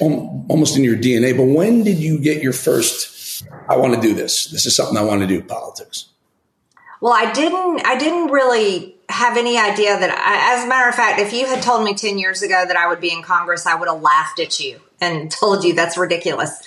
almost 0.00 0.76
in 0.76 0.84
your 0.84 0.96
DNA. 0.96 1.36
But 1.36 1.44
when 1.44 1.84
did 1.84 1.98
you 1.98 2.18
get 2.18 2.42
your 2.42 2.52
first? 2.52 3.44
I 3.68 3.76
want 3.76 3.94
to 3.94 4.00
do 4.00 4.14
this. 4.14 4.46
This 4.46 4.66
is 4.66 4.74
something 4.76 4.96
I 4.96 5.02
want 5.02 5.20
to 5.20 5.26
do. 5.26 5.42
Politics. 5.42 6.08
Well, 7.00 7.12
I 7.12 7.32
didn't. 7.32 7.84
I 7.84 7.98
didn't 7.98 8.28
really 8.30 8.96
have 9.08 9.36
any 9.36 9.58
idea 9.58 9.98
that. 9.98 10.10
I, 10.10 10.56
as 10.56 10.64
a 10.64 10.68
matter 10.68 10.88
of 10.88 10.94
fact, 10.94 11.20
if 11.20 11.32
you 11.32 11.46
had 11.46 11.62
told 11.62 11.84
me 11.84 11.94
ten 11.94 12.18
years 12.18 12.42
ago 12.42 12.64
that 12.66 12.76
I 12.76 12.88
would 12.88 13.00
be 13.00 13.12
in 13.12 13.22
Congress, 13.22 13.66
I 13.66 13.74
would 13.74 13.88
have 13.88 14.00
laughed 14.00 14.40
at 14.40 14.60
you 14.60 14.80
and 15.00 15.30
told 15.40 15.64
you 15.64 15.74
that's 15.74 15.98
ridiculous. 15.98 16.62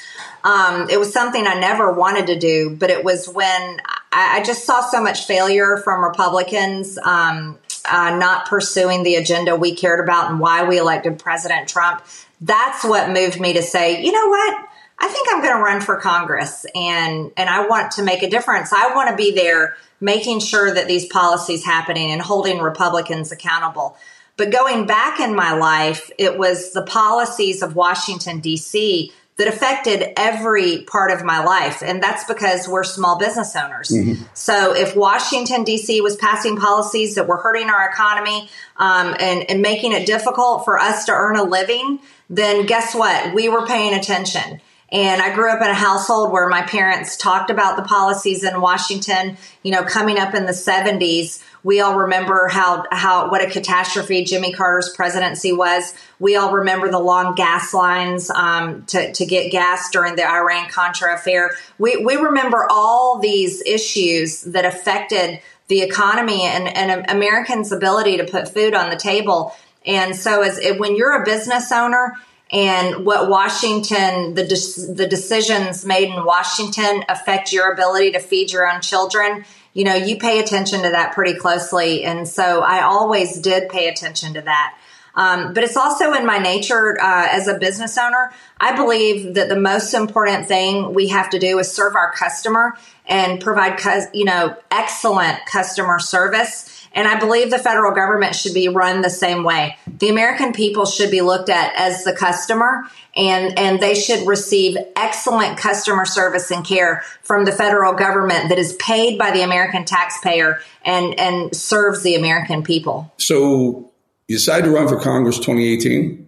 Um, 0.45 0.89
it 0.89 0.99
was 0.99 1.11
something 1.11 1.45
I 1.45 1.55
never 1.55 1.91
wanted 1.91 2.27
to 2.27 2.39
do, 2.39 2.69
but 2.69 2.89
it 2.89 3.03
was 3.03 3.27
when 3.27 3.81
I, 4.11 4.39
I 4.39 4.43
just 4.43 4.63
saw 4.63 4.81
so 4.81 5.01
much 5.01 5.25
failure 5.25 5.77
from 5.77 6.03
Republicans 6.03 6.97
um, 6.99 7.57
uh, 7.83 8.15
not 8.17 8.47
pursuing 8.47 9.03
the 9.03 9.15
agenda 9.15 9.55
we 9.55 9.75
cared 9.75 9.99
about 9.99 10.29
and 10.29 10.39
why 10.39 10.63
we 10.63 10.77
elected 10.77 11.19
President 11.19 11.67
Trump 11.67 12.03
that's 12.41 12.83
what 12.83 13.09
moved 13.09 13.39
me 13.39 13.53
to 13.53 13.61
say, 13.61 14.03
you 14.03 14.11
know 14.11 14.27
what? 14.27 14.69
I 14.97 15.07
think 15.07 15.27
I'm 15.29 15.41
going 15.41 15.55
to 15.55 15.61
run 15.61 15.81
for 15.81 15.97
Congress 15.97 16.65
and 16.73 17.31
and 17.35 17.49
I 17.49 17.67
want 17.67 17.91
to 17.93 18.03
make 18.03 18.23
a 18.23 18.29
difference. 18.29 18.71
I 18.71 18.93
want 18.95 19.09
to 19.09 19.15
be 19.15 19.33
there 19.33 19.75
making 19.99 20.39
sure 20.39 20.73
that 20.73 20.87
these 20.87 21.05
policies 21.07 21.65
happening 21.65 22.11
and 22.11 22.21
holding 22.21 22.59
Republicans 22.59 23.31
accountable. 23.31 23.97
But 24.37 24.51
going 24.51 24.85
back 24.85 25.19
in 25.19 25.35
my 25.35 25.53
life, 25.53 26.11
it 26.17 26.37
was 26.37 26.71
the 26.71 26.83
policies 26.83 27.61
of 27.61 27.75
Washington 27.75 28.41
DC 28.41 29.11
that 29.37 29.47
affected 29.49 30.13
every 30.17 30.83
part 30.83 31.11
of 31.11 31.23
my 31.23 31.43
life. 31.43 31.83
And 31.83 32.01
that's 32.01 32.23
because 32.23 32.67
we're 32.67 32.85
small 32.85 33.17
business 33.17 33.55
owners. 33.55 33.89
Mm-hmm. 33.89 34.23
So 34.33 34.73
if 34.73 34.95
Washington, 34.95 35.63
D.C. 35.63 35.99
was 35.99 36.15
passing 36.15 36.55
policies 36.55 37.15
that 37.15 37.27
were 37.27 37.37
hurting 37.37 37.69
our 37.69 37.89
economy 37.89 38.49
um, 38.77 39.15
and, 39.19 39.49
and 39.49 39.61
making 39.61 39.91
it 39.91 40.05
difficult 40.05 40.63
for 40.63 40.79
us 40.79 41.05
to 41.05 41.11
earn 41.11 41.35
a 41.35 41.43
living, 41.43 41.99
then 42.29 42.65
guess 42.65 42.95
what? 42.95 43.33
We 43.33 43.49
were 43.49 43.67
paying 43.67 43.93
attention. 43.93 44.61
And 44.89 45.21
I 45.21 45.33
grew 45.33 45.51
up 45.51 45.61
in 45.61 45.67
a 45.67 45.73
household 45.73 46.31
where 46.31 46.47
my 46.47 46.61
parents 46.61 47.17
talked 47.17 47.49
about 47.49 47.75
the 47.75 47.83
policies 47.83 48.43
in 48.43 48.61
Washington. 48.61 49.35
You 49.63 49.71
know, 49.71 49.83
coming 49.83 50.17
up 50.17 50.33
in 50.33 50.45
the 50.45 50.53
70s, 50.53 51.43
we 51.65 51.81
all 51.81 51.95
remember 51.95 52.47
how, 52.47 52.85
how, 52.91 53.31
what 53.31 53.43
a 53.43 53.49
catastrophe 53.49 54.23
Jimmy 54.23 54.53
Carter's 54.53 54.89
presidency 54.89 55.51
was. 55.51 55.95
We 56.19 56.35
all 56.35 56.53
remember 56.53 56.91
the 56.91 56.99
long 56.99 57.33
gas 57.33 57.73
lines 57.73 58.29
um, 58.29 58.85
to, 58.85 59.11
to 59.11 59.25
get 59.25 59.51
gas 59.51 59.89
during 59.89 60.15
the 60.15 60.29
Iran 60.29 60.69
Contra 60.69 61.15
affair. 61.15 61.55
We, 61.79 61.97
we 61.97 62.17
remember 62.17 62.67
all 62.69 63.17
these 63.17 63.63
issues 63.63 64.43
that 64.43 64.63
affected 64.63 65.41
the 65.67 65.81
economy 65.81 66.43
and, 66.43 66.67
and 66.67 67.09
Americans' 67.09 67.71
ability 67.71 68.17
to 68.17 68.25
put 68.25 68.47
food 68.47 68.75
on 68.75 68.91
the 68.91 68.95
table. 68.95 69.55
And 69.87 70.15
so, 70.15 70.43
as 70.43 70.59
when 70.77 70.95
you're 70.95 71.19
a 71.19 71.25
business 71.25 71.71
owner, 71.71 72.13
and 72.51 73.07
what 73.07 73.27
Washington, 73.27 74.35
the 74.35 74.43
de- 74.43 74.93
the 74.93 75.07
decisions 75.09 75.83
made 75.83 76.09
in 76.09 76.25
Washington 76.25 77.03
affect 77.09 77.51
your 77.51 77.71
ability 77.71 78.11
to 78.11 78.19
feed 78.19 78.51
your 78.51 78.71
own 78.71 78.81
children. 78.81 79.45
You 79.75 79.83
know, 79.83 79.93
you 79.93 80.17
pay 80.17 80.39
attention 80.39 80.81
to 80.83 80.89
that 80.89 81.13
pretty 81.13 81.37
closely, 81.37 82.03
and 82.03 82.27
so 82.27 82.61
I 82.61 82.81
always 82.81 83.39
did 83.39 83.69
pay 83.69 83.89
attention 83.89 84.33
to 84.33 84.41
that. 84.41 84.77
Um, 85.15 85.53
but 85.53 85.63
it's 85.63 85.77
also 85.77 86.13
in 86.13 86.25
my 86.25 86.39
nature 86.39 86.97
uh, 86.99 87.27
as 87.29 87.47
a 87.47 87.57
business 87.57 87.97
owner. 87.97 88.33
I 88.59 88.75
believe 88.75 89.35
that 89.35 89.49
the 89.49 89.59
most 89.59 89.93
important 89.93 90.47
thing 90.47 90.93
we 90.93 91.09
have 91.09 91.29
to 91.29 91.39
do 91.39 91.59
is 91.59 91.71
serve 91.71 91.95
our 91.95 92.11
customer 92.11 92.77
and 93.05 93.41
provide, 93.41 93.79
you 94.13 94.25
know, 94.25 94.57
excellent 94.71 95.45
customer 95.45 95.99
service 95.99 96.74
and 96.95 97.07
I 97.07 97.19
believe 97.19 97.51
the 97.51 97.59
federal 97.59 97.93
government 97.93 98.35
should 98.35 98.53
be 98.53 98.69
run 98.69 99.01
the 99.01 99.09
same 99.09 99.43
way. 99.43 99.77
The 99.99 100.09
American 100.09 100.53
people 100.53 100.85
should 100.85 101.11
be 101.11 101.21
looked 101.21 101.49
at 101.49 101.75
as 101.75 102.05
the 102.05 102.13
customer 102.13 102.85
and, 103.15 103.57
and 103.59 103.79
they 103.81 103.93
should 103.93 104.25
receive 104.25 104.77
excellent 104.95 105.57
customer 105.57 106.05
service 106.05 106.49
and 106.51 106.65
care 106.65 107.03
from 107.21 107.43
the 107.45 107.51
federal 107.51 107.93
government 107.93 108.49
that 108.49 108.57
is 108.57 108.73
paid 108.73 109.19
by 109.19 109.31
the 109.31 109.41
American 109.41 109.83
taxpayer 109.83 110.59
and, 110.83 111.19
and 111.19 111.55
serves 111.55 112.01
the 112.01 112.15
American 112.15 112.63
people. 112.63 113.11
So 113.17 113.91
you 114.27 114.37
decided 114.37 114.65
to 114.65 114.71
run 114.71 114.87
for 114.87 114.99
Congress 114.99 115.37
2018? 115.37 116.25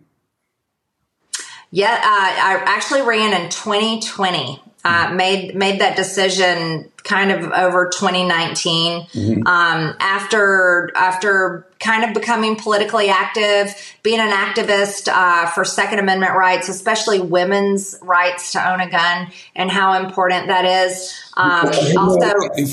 Yeah, 1.72 1.94
uh, 1.94 2.00
I 2.02 2.64
actually 2.66 3.02
ran 3.02 3.34
in 3.34 3.50
2020 3.50 4.62
uh, 4.84 5.14
made 5.14 5.56
made 5.56 5.82
that 5.82 5.96
decision 5.98 6.90
kind 7.04 7.32
of 7.32 7.52
over 7.52 7.90
2019 7.90 9.08
mm-hmm. 9.08 9.48
um, 9.48 9.96
after 10.00 10.92
after 10.96 11.68
kind 11.80 12.04
of 12.04 12.14
becoming 12.14 12.56
politically 12.56 13.10
active, 13.10 13.74
being 14.04 14.20
an 14.20 14.32
activist 14.32 15.08
uh, 15.12 15.48
for 15.48 15.64
Second 15.64 16.00
Amendment 16.00 16.36
rights, 16.36 16.70
especially 16.70 17.20
women's 17.20 17.98
rights 18.02 18.52
to 18.54 18.72
own 18.72 18.82
a 18.82 18.90
gun, 18.90 19.32
and 19.56 19.70
how 19.70 19.94
important 19.94 20.48
that 20.48 20.66
is. 20.66 21.14
Um, 21.36 21.68
also, 21.98 22.32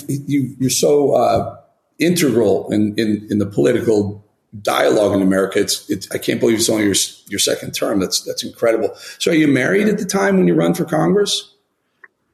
you, 0.08 0.56
are 0.66 0.70
so 0.70 1.14
uh, 1.14 1.56
integral 1.98 2.70
in, 2.72 2.94
in, 2.96 3.26
in 3.30 3.38
the 3.38 3.46
political 3.46 4.24
dialogue 4.62 5.14
in 5.14 5.22
America. 5.22 5.58
It's, 5.58 5.88
it's 5.90 6.10
I 6.10 6.18
can't 6.18 6.40
believe 6.40 6.58
it's 6.58 6.68
only 6.68 6.84
your 6.84 6.94
your 7.28 7.38
second 7.38 7.72
term. 7.72 8.00
That's 8.00 8.22
that's 8.22 8.44
incredible. 8.44 8.94
So, 9.18 9.30
are 9.30 9.34
you 9.34 9.48
married 9.48 9.88
at 9.88 9.98
the 9.98 10.04
time 10.04 10.36
when 10.36 10.46
you 10.46 10.54
run 10.54 10.74
for 10.74 10.84
Congress? 10.84 11.53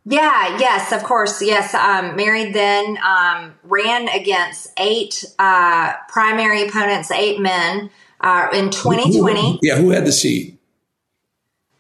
Yeah, 0.05 0.59
yes, 0.59 0.93
of 0.93 1.03
course. 1.03 1.43
Yes, 1.43 1.75
um, 1.75 2.17
married 2.17 2.55
then, 2.55 2.99
um, 2.99 3.55
ran 3.65 4.09
against 4.09 4.73
eight 4.79 5.25
uh, 5.39 5.93
primary 6.09 6.67
opponents, 6.67 7.11
eight 7.11 7.39
men 7.39 7.91
uh, 8.21 8.49
in 8.53 8.71
2020. 8.71 9.53
Who, 9.53 9.59
yeah, 9.63 9.77
who 9.77 9.91
had 9.91 10.07
the 10.07 10.13
seat? 10.13 10.59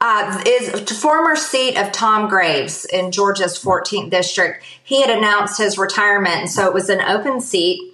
Uh, 0.03 0.43
is 0.47 0.71
former 0.99 1.37
seat 1.37 1.77
of 1.77 1.93
Tom 1.93 2.29
Graves 2.29 2.87
in 2.87 3.11
Georgia's 3.11 3.59
14th 3.62 4.11
district. 4.11 4.65
He 4.83 5.03
had 5.03 5.11
announced 5.11 5.59
his 5.59 5.77
retirement, 5.77 6.37
and 6.37 6.50
so 6.50 6.67
it 6.67 6.75
was 6.75 6.89
an 6.89 7.00
open 7.00 7.41
seat 7.41 7.91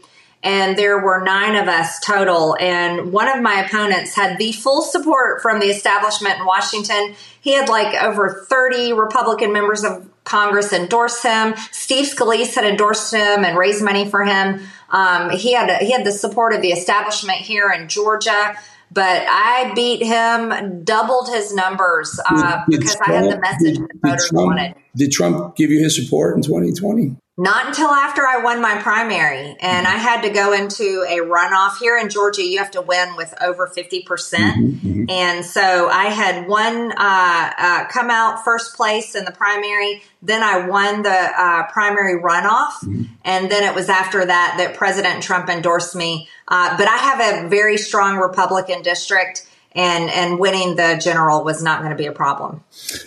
and 0.46 0.78
there 0.78 0.98
were 0.98 1.22
nine 1.24 1.56
of 1.56 1.66
us 1.66 1.98
total. 1.98 2.56
And 2.60 3.12
one 3.12 3.28
of 3.28 3.42
my 3.42 3.64
opponents 3.64 4.14
had 4.14 4.38
the 4.38 4.52
full 4.52 4.80
support 4.80 5.42
from 5.42 5.58
the 5.58 5.66
establishment 5.66 6.38
in 6.38 6.46
Washington. 6.46 7.16
He 7.40 7.54
had 7.54 7.68
like 7.68 8.00
over 8.00 8.46
30 8.48 8.92
Republican 8.92 9.52
members 9.52 9.82
of 9.82 10.08
Congress 10.26 10.72
endorsed 10.72 11.22
him. 11.22 11.54
Steve 11.70 12.06
Scalise 12.06 12.54
had 12.54 12.64
endorsed 12.64 13.14
him 13.14 13.44
and 13.44 13.56
raised 13.56 13.82
money 13.82 14.10
for 14.10 14.24
him. 14.24 14.60
Um, 14.90 15.30
he 15.30 15.54
had 15.54 15.80
he 15.80 15.92
had 15.92 16.04
the 16.04 16.12
support 16.12 16.52
of 16.52 16.60
the 16.60 16.72
establishment 16.72 17.38
here 17.38 17.70
in 17.70 17.88
Georgia, 17.88 18.56
but 18.90 19.24
I 19.28 19.72
beat 19.74 20.02
him, 20.02 20.84
doubled 20.84 21.28
his 21.28 21.54
numbers 21.54 22.18
uh, 22.24 22.62
because 22.68 22.94
Trump, 22.94 23.08
I 23.08 23.12
had 23.14 23.32
the 23.32 23.40
message 23.40 23.78
that 23.78 23.90
voters 24.02 24.28
Trump, 24.28 24.46
wanted. 24.46 24.74
Did 24.96 25.12
Trump 25.12 25.56
give 25.56 25.70
you 25.70 25.82
his 25.82 25.96
support 25.96 26.36
in 26.36 26.42
2020? 26.42 27.16
Not 27.38 27.66
until 27.66 27.88
after 27.88 28.22
I 28.22 28.38
won 28.42 28.62
my 28.62 28.80
primary, 28.80 29.56
and 29.60 29.86
I 29.86 29.96
had 29.98 30.22
to 30.22 30.30
go 30.30 30.54
into 30.54 31.04
a 31.06 31.18
runoff 31.18 31.76
here 31.76 31.98
in 31.98 32.08
Georgia. 32.08 32.42
You 32.42 32.56
have 32.60 32.70
to 32.70 32.80
win 32.80 33.14
with 33.14 33.34
over 33.42 33.66
fifty 33.66 34.02
percent, 34.02 34.56
mm-hmm, 34.56 34.88
mm-hmm. 34.88 35.10
and 35.10 35.44
so 35.44 35.86
I 35.90 36.04
had 36.04 36.48
one 36.48 36.92
uh, 36.92 37.50
uh, 37.58 37.88
come 37.88 38.08
out 38.08 38.42
first 38.42 38.74
place 38.74 39.14
in 39.14 39.26
the 39.26 39.32
primary. 39.32 40.02
Then 40.22 40.42
I 40.42 40.66
won 40.66 41.02
the 41.02 41.10
uh, 41.10 41.70
primary 41.70 42.18
runoff, 42.22 42.72
mm-hmm. 42.82 43.02
and 43.22 43.50
then 43.50 43.64
it 43.64 43.74
was 43.74 43.90
after 43.90 44.24
that 44.24 44.54
that 44.56 44.74
President 44.74 45.22
Trump 45.22 45.50
endorsed 45.50 45.94
me. 45.94 46.30
Uh, 46.48 46.76
but 46.76 46.86
I 46.88 46.96
have 46.96 47.44
a 47.44 47.48
very 47.48 47.76
strong 47.76 48.16
Republican 48.18 48.82
district 48.82 49.46
and 49.76 50.10
and 50.10 50.38
winning 50.38 50.76
the 50.76 51.00
general 51.02 51.44
was 51.44 51.62
not 51.62 51.80
going 51.80 51.90
to 51.90 51.96
be 51.96 52.06
a 52.06 52.12
problem. 52.12 52.64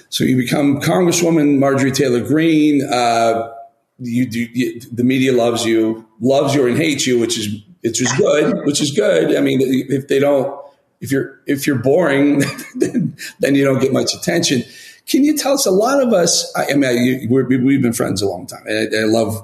So 0.10 0.24
you 0.24 0.38
become 0.38 0.80
Congresswoman 0.80 1.58
Marjorie 1.58 1.92
Taylor 1.92 2.22
Greene. 2.22 2.84
Uh, 2.84 3.52
you 3.98 4.28
you, 4.30 4.80
the 4.92 5.04
media 5.04 5.34
loves 5.34 5.66
you, 5.66 6.08
loves 6.22 6.54
you 6.54 6.68
and 6.68 6.78
hates 6.78 7.08
you, 7.08 7.20
which 7.20 7.38
is 7.38 7.64
which 7.82 8.02
is 8.02 8.12
good, 8.14 8.66
which 8.66 8.82
is 8.82 8.92
good. 8.92 9.36
I 9.36 9.42
mean, 9.42 9.60
if 9.62 10.08
they 10.08 10.20
don't, 10.20 10.60
if 11.02 11.12
you're 11.12 11.40
if 11.48 11.66
you're 11.66 11.80
boring, 11.80 12.40
then, 12.76 13.18
then 13.40 13.56
you 13.56 13.66
don't 13.66 13.80
get 13.80 13.92
much 13.92 14.14
attention. 14.14 14.64
Can 15.08 15.24
you 15.24 15.36
tell 15.36 15.54
us? 15.54 15.66
A 15.66 15.72
lot 15.72 16.04
of 16.04 16.14
us, 16.14 16.54
I, 16.56 16.74
I 16.74 16.76
mean, 16.76 17.28
we 17.30 17.42
have 17.42 17.82
been 17.82 17.94
friends 17.94 18.22
a 18.22 18.28
long 18.28 18.46
time. 18.46 18.64
I, 18.70 18.88
I 18.96 19.06
love 19.06 19.44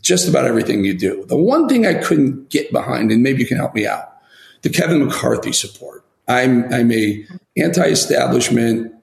just 0.00 0.28
about 0.28 0.44
everything 0.44 0.84
you 0.84 0.94
do. 0.94 1.24
The 1.26 1.36
one 1.36 1.68
thing 1.68 1.86
I 1.86 1.94
couldn't 1.94 2.50
get 2.50 2.72
behind, 2.72 3.10
and 3.10 3.22
maybe 3.22 3.40
you 3.40 3.46
can 3.46 3.56
help 3.56 3.74
me 3.74 3.86
out, 3.86 4.16
the 4.62 4.70
Kevin 4.70 5.04
McCarthy 5.04 5.52
support. 5.52 6.04
I'm 6.28 6.72
I'm 6.72 6.92
a 6.92 7.26
anti-establishment 7.56 8.94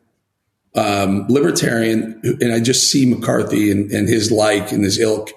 um, 0.75 1.25
libertarian, 1.27 2.22
and 2.24 2.53
I 2.53 2.60
just 2.60 2.89
see 2.89 3.06
McCarthy 3.06 3.72
and, 3.72 3.91
and 3.91 4.08
his 4.08 4.32
like 4.32 4.72
and 4.72 4.84
his 4.84 5.00
ilk 5.00 5.32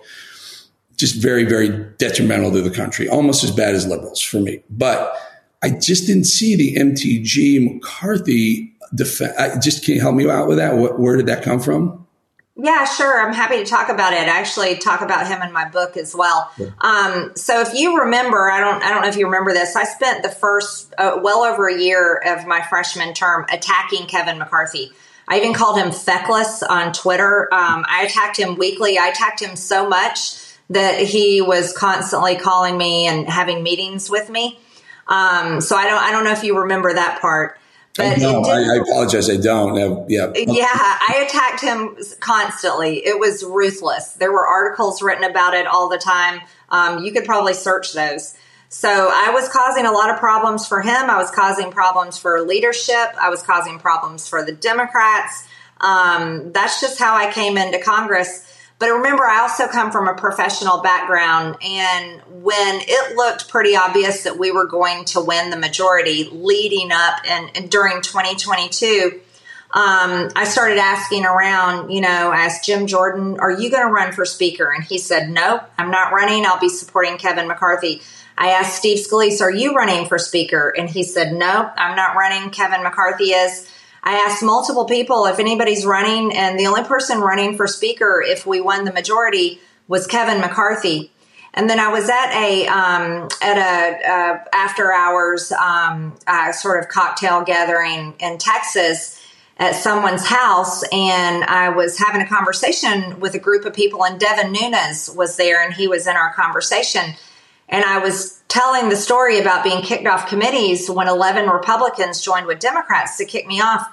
just 1.01 1.21
very, 1.21 1.45
very 1.45 1.71
detrimental 1.97 2.53
to 2.53 2.61
the 2.61 2.71
country, 2.71 3.09
almost 3.09 3.43
as 3.43 3.51
bad 3.51 3.75
as 3.75 3.87
liberals 3.87 4.21
for 4.21 4.39
me. 4.39 4.63
But 4.69 5.17
I 5.63 5.71
just 5.71 6.07
didn't 6.07 6.25
see 6.25 6.57
the 6.57 6.77
MTG 6.77 7.75
McCarthy 7.75 8.75
defense. 8.95 9.33
I 9.39 9.59
just 9.59 9.85
can 9.85 9.95
you 9.95 10.01
help 10.01 10.15
me 10.15 10.29
out 10.29 10.47
with 10.47 10.59
that? 10.59 10.77
What, 10.77 11.01
where 11.01 11.17
did 11.17 11.27
that 11.27 11.43
come 11.43 11.59
from? 11.59 12.07
Yeah, 12.63 12.85
sure. 12.85 13.23
I'm 13.23 13.33
happy 13.33 13.57
to 13.57 13.65
talk 13.65 13.89
about 13.89 14.13
it. 14.13 14.29
I 14.29 14.39
actually 14.39 14.77
talk 14.77 15.01
about 15.01 15.27
him 15.27 15.41
in 15.41 15.51
my 15.51 15.67
book 15.69 15.97
as 15.97 16.15
well. 16.15 16.51
Um, 16.83 17.33
so 17.35 17.63
if 17.63 17.73
you 17.73 18.01
remember, 18.01 18.51
I 18.51 18.61
don't, 18.61 18.83
I 18.83 18.91
don't 18.91 19.01
know 19.01 19.09
if 19.09 19.17
you 19.17 19.25
remember 19.27 19.53
this. 19.53 19.77
I 19.77 19.85
spent 19.85 20.23
the 20.23 20.29
first 20.29 20.93
uh, 20.99 21.21
well 21.23 21.39
over 21.39 21.69
a 21.69 21.79
year 21.79 22.23
of 22.27 22.47
my 22.47 22.61
freshman 22.61 23.15
term 23.15 23.47
attacking 23.51 24.09
Kevin 24.09 24.37
McCarthy. 24.39 24.93
I 25.27 25.39
even 25.39 25.55
called 25.55 25.79
him 25.79 25.91
feckless 25.91 26.63
on 26.63 26.93
Twitter. 26.93 27.49
Um, 27.51 27.87
I 27.89 28.05
attacked 28.05 28.37
him 28.37 28.57
weekly. 28.57 28.99
I 28.99 29.09
attacked 29.09 29.41
him 29.41 29.57
so 29.57 29.89
much 29.89 30.37
that 30.69 31.01
he 31.01 31.41
was 31.41 31.73
constantly 31.73 32.37
calling 32.37 32.77
me 32.77 33.07
and 33.07 33.27
having 33.27 33.63
meetings 33.63 34.11
with 34.11 34.29
me. 34.29 34.59
Um, 35.09 35.63
so 35.63 35.77
I 35.77 35.87
don't, 35.87 36.03
I 36.03 36.11
don't 36.11 36.25
know 36.25 36.33
if 36.33 36.45
you 36.45 36.59
remember 36.59 36.93
that 36.93 37.23
part. 37.23 37.57
But 37.97 38.19
no, 38.19 38.43
I, 38.43 38.61
I, 38.61 38.77
apologize. 38.77 39.29
I 39.29 39.37
don't. 39.37 40.09
Yeah. 40.09 40.33
Yeah. 40.37 40.67
I 40.71 41.27
attacked 41.27 41.61
him 41.61 41.97
constantly. 42.21 43.05
It 43.05 43.19
was 43.19 43.43
ruthless. 43.43 44.13
There 44.13 44.33
were 44.33 44.47
articles 44.47 45.03
written 45.03 45.25
about 45.25 45.55
it 45.55 45.67
all 45.67 45.89
the 45.89 45.99
time. 45.99 46.41
Um, 46.69 47.03
you 47.03 47.13
could 47.13 47.25
probably 47.25 47.55
search 47.55 47.93
those. 47.93 48.37
So 48.69 48.89
I 48.89 49.31
was 49.33 49.49
causing 49.49 49.85
a 49.85 49.91
lot 49.91 50.11
of 50.11 50.19
problems 50.19 50.69
for 50.69 50.81
him. 50.81 51.11
I 51.11 51.19
was 51.19 51.33
causing 51.33 51.73
problems 51.73 52.17
for 52.17 52.41
leadership. 52.43 53.09
I 53.21 53.29
was 53.29 53.43
causing 53.43 53.81
problems 53.81 54.29
for 54.29 54.45
the 54.45 54.53
Democrats. 54.53 55.49
Um, 55.81 56.53
that's 56.53 56.81
just 56.81 56.97
how 56.99 57.17
I 57.17 57.33
came 57.33 57.59
into 57.59 57.81
Congress. 57.81 58.47
But 58.81 58.93
remember, 58.93 59.25
I 59.25 59.41
also 59.41 59.69
come 59.69 59.93
from 59.93 60.09
a 60.09 60.15
professional 60.15 60.81
background. 60.81 61.59
And 61.63 62.23
when 62.43 62.81
it 62.81 63.15
looked 63.15 63.47
pretty 63.47 63.77
obvious 63.77 64.25
that 64.25 64.39
we 64.39 64.51
were 64.51 64.67
going 64.67 65.05
to 65.07 65.21
win 65.21 65.51
the 65.51 65.59
majority 65.59 66.25
leading 66.33 66.91
up 66.91 67.19
and, 67.29 67.51
and 67.55 67.71
during 67.71 68.01
2022, 68.01 69.21
um, 69.73 70.31
I 70.35 70.45
started 70.45 70.79
asking 70.79 71.27
around, 71.27 71.91
you 71.91 72.01
know, 72.01 72.33
asked 72.33 72.65
Jim 72.65 72.87
Jordan, 72.87 73.39
are 73.39 73.51
you 73.51 73.71
going 73.71 73.87
to 73.87 73.93
run 73.93 74.13
for 74.13 74.25
speaker? 74.25 74.73
And 74.75 74.83
he 74.83 74.97
said, 74.97 75.29
no, 75.29 75.61
I'm 75.77 75.91
not 75.91 76.15
running. 76.15 76.47
I'll 76.47 76.59
be 76.59 76.71
supporting 76.71 77.19
Kevin 77.19 77.49
McCarthy. 77.49 78.01
I 78.39 78.53
asked 78.53 78.79
Steve 78.79 79.07
Scalise, 79.07 79.43
are 79.43 79.53
you 79.53 79.75
running 79.75 80.07
for 80.07 80.19
speaker? 80.19 80.75
And 80.77 80.89
he 80.89 81.03
said, 81.03 81.35
no, 81.35 81.71
I'm 81.77 81.95
not 81.95 82.17
running. 82.17 82.49
Kevin 82.49 82.83
McCarthy 82.83 83.33
is. 83.33 83.71
I 84.03 84.15
asked 84.15 84.43
multiple 84.43 84.87
people 84.87 85.27
if 85.27 85.39
anybody's 85.39 85.85
running, 85.85 86.35
and 86.35 86.59
the 86.59 86.67
only 86.67 86.85
person 86.85 87.21
running 87.21 87.57
for 87.57 87.67
speaker, 87.67 88.23
if 88.25 88.47
we 88.47 88.61
won 88.61 88.85
the 88.85 88.93
majority, 88.93 89.61
was 89.89 90.07
Kevin 90.07 90.41
McCarthy. 90.41 91.13
And 91.53 91.69
then 91.69 91.81
I 91.81 91.89
was 91.89 92.09
at 92.09 92.33
a 92.33 92.67
um, 92.69 93.29
at 93.43 93.59
a 93.59 94.45
after 94.55 94.93
hours 94.93 95.51
um, 95.53 96.17
uh, 96.27 96.53
sort 96.53 96.83
of 96.83 96.89
cocktail 96.89 97.43
gathering 97.43 98.15
in 98.21 98.39
Texas 98.39 99.21
at 99.59 99.75
someone's 99.75 100.27
house, 100.27 100.83
and 100.91 101.45
I 101.45 101.69
was 101.69 101.99
having 101.99 102.23
a 102.23 102.27
conversation 102.27 103.21
with 103.21 103.35
a 103.35 103.39
group 103.39 103.65
of 103.67 103.75
people, 103.75 104.05
and 104.05 104.19
Devin 104.19 104.53
Nunes 104.53 105.11
was 105.15 105.37
there, 105.37 105.63
and 105.63 105.75
he 105.75 105.87
was 105.87 106.07
in 106.07 106.17
our 106.17 106.33
conversation. 106.33 107.15
And 107.71 107.85
I 107.85 107.99
was 107.99 108.43
telling 108.49 108.89
the 108.89 108.97
story 108.97 109.39
about 109.39 109.65
being 109.65 109.81
kicked 109.81 110.07
off 110.07 110.29
committees 110.29 110.91
when 110.91 111.09
11 111.09 111.49
Republicans 111.49 112.21
joined 112.21 112.47
with 112.47 112.59
Democrats 112.59 113.17
to 113.19 113.25
kick 113.25 113.47
me 113.47 113.61
off. 113.61 113.89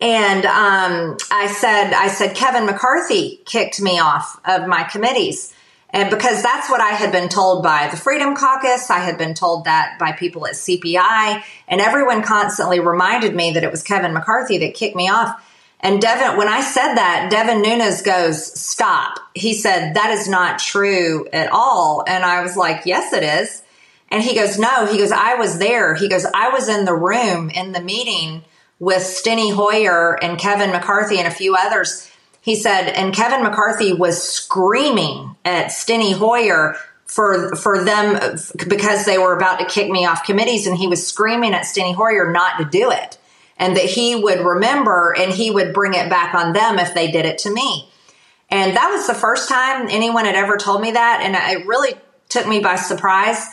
And 0.00 0.46
um, 0.46 1.18
I 1.30 1.48
said, 1.48 1.92
I 1.92 2.08
said, 2.08 2.34
Kevin 2.34 2.64
McCarthy 2.64 3.40
kicked 3.44 3.82
me 3.82 3.98
off 3.98 4.40
of 4.46 4.66
my 4.66 4.84
committees. 4.84 5.52
And 5.90 6.08
because 6.08 6.42
that's 6.42 6.70
what 6.70 6.80
I 6.80 6.90
had 6.90 7.10
been 7.10 7.28
told 7.28 7.64
by 7.64 7.88
the 7.90 7.96
Freedom 7.96 8.36
Caucus, 8.36 8.90
I 8.90 9.00
had 9.00 9.18
been 9.18 9.34
told 9.34 9.64
that 9.64 9.98
by 9.98 10.12
people 10.12 10.46
at 10.46 10.54
CPI, 10.54 11.42
and 11.66 11.80
everyone 11.80 12.22
constantly 12.22 12.78
reminded 12.78 13.34
me 13.34 13.52
that 13.52 13.64
it 13.64 13.72
was 13.72 13.82
Kevin 13.82 14.14
McCarthy 14.14 14.58
that 14.58 14.74
kicked 14.74 14.94
me 14.94 15.08
off. 15.08 15.44
And 15.82 16.00
Devin, 16.00 16.36
when 16.36 16.48
I 16.48 16.60
said 16.60 16.94
that, 16.94 17.30
Devin 17.30 17.62
Nunes 17.62 18.02
goes, 18.02 18.60
stop. 18.60 19.18
He 19.34 19.54
said, 19.54 19.94
that 19.94 20.10
is 20.10 20.28
not 20.28 20.58
true 20.58 21.26
at 21.32 21.50
all. 21.50 22.04
And 22.06 22.22
I 22.22 22.42
was 22.42 22.56
like, 22.56 22.82
yes, 22.84 23.14
it 23.14 23.22
is. 23.22 23.62
And 24.10 24.22
he 24.22 24.34
goes, 24.34 24.58
no, 24.58 24.86
he 24.86 24.98
goes, 24.98 25.12
I 25.12 25.36
was 25.36 25.58
there. 25.58 25.94
He 25.94 26.08
goes, 26.08 26.26
I 26.34 26.50
was 26.50 26.68
in 26.68 26.84
the 26.84 26.94
room 26.94 27.48
in 27.48 27.72
the 27.72 27.80
meeting 27.80 28.42
with 28.78 29.02
Steny 29.02 29.54
Hoyer 29.54 30.22
and 30.22 30.38
Kevin 30.38 30.70
McCarthy 30.70 31.18
and 31.18 31.26
a 31.26 31.30
few 31.30 31.56
others. 31.56 32.10
He 32.42 32.56
said, 32.56 32.88
and 32.88 33.14
Kevin 33.14 33.42
McCarthy 33.42 33.92
was 33.92 34.22
screaming 34.22 35.36
at 35.44 35.66
Steny 35.66 36.14
Hoyer 36.14 36.76
for 37.04 37.56
for 37.56 37.82
them 37.82 38.36
because 38.68 39.04
they 39.04 39.18
were 39.18 39.36
about 39.36 39.58
to 39.58 39.66
kick 39.66 39.90
me 39.90 40.06
off 40.06 40.24
committees, 40.24 40.66
and 40.66 40.76
he 40.76 40.86
was 40.86 41.04
screaming 41.04 41.54
at 41.54 41.64
Steny 41.64 41.94
Hoyer 41.94 42.30
not 42.30 42.58
to 42.58 42.64
do 42.64 42.90
it 42.90 43.18
and 43.60 43.76
that 43.76 43.84
he 43.84 44.16
would 44.16 44.40
remember 44.40 45.14
and 45.16 45.32
he 45.32 45.50
would 45.50 45.74
bring 45.74 45.92
it 45.92 46.08
back 46.08 46.34
on 46.34 46.54
them 46.54 46.78
if 46.78 46.94
they 46.94 47.10
did 47.10 47.26
it 47.26 47.38
to 47.38 47.52
me. 47.52 47.88
And 48.48 48.74
that 48.74 48.90
was 48.90 49.06
the 49.06 49.14
first 49.14 49.48
time 49.48 49.86
anyone 49.90 50.24
had 50.24 50.34
ever 50.34 50.56
told 50.56 50.80
me 50.80 50.92
that. 50.92 51.20
And 51.22 51.36
it 51.36 51.66
really 51.66 51.94
took 52.30 52.48
me 52.48 52.60
by 52.60 52.76
surprise. 52.76 53.46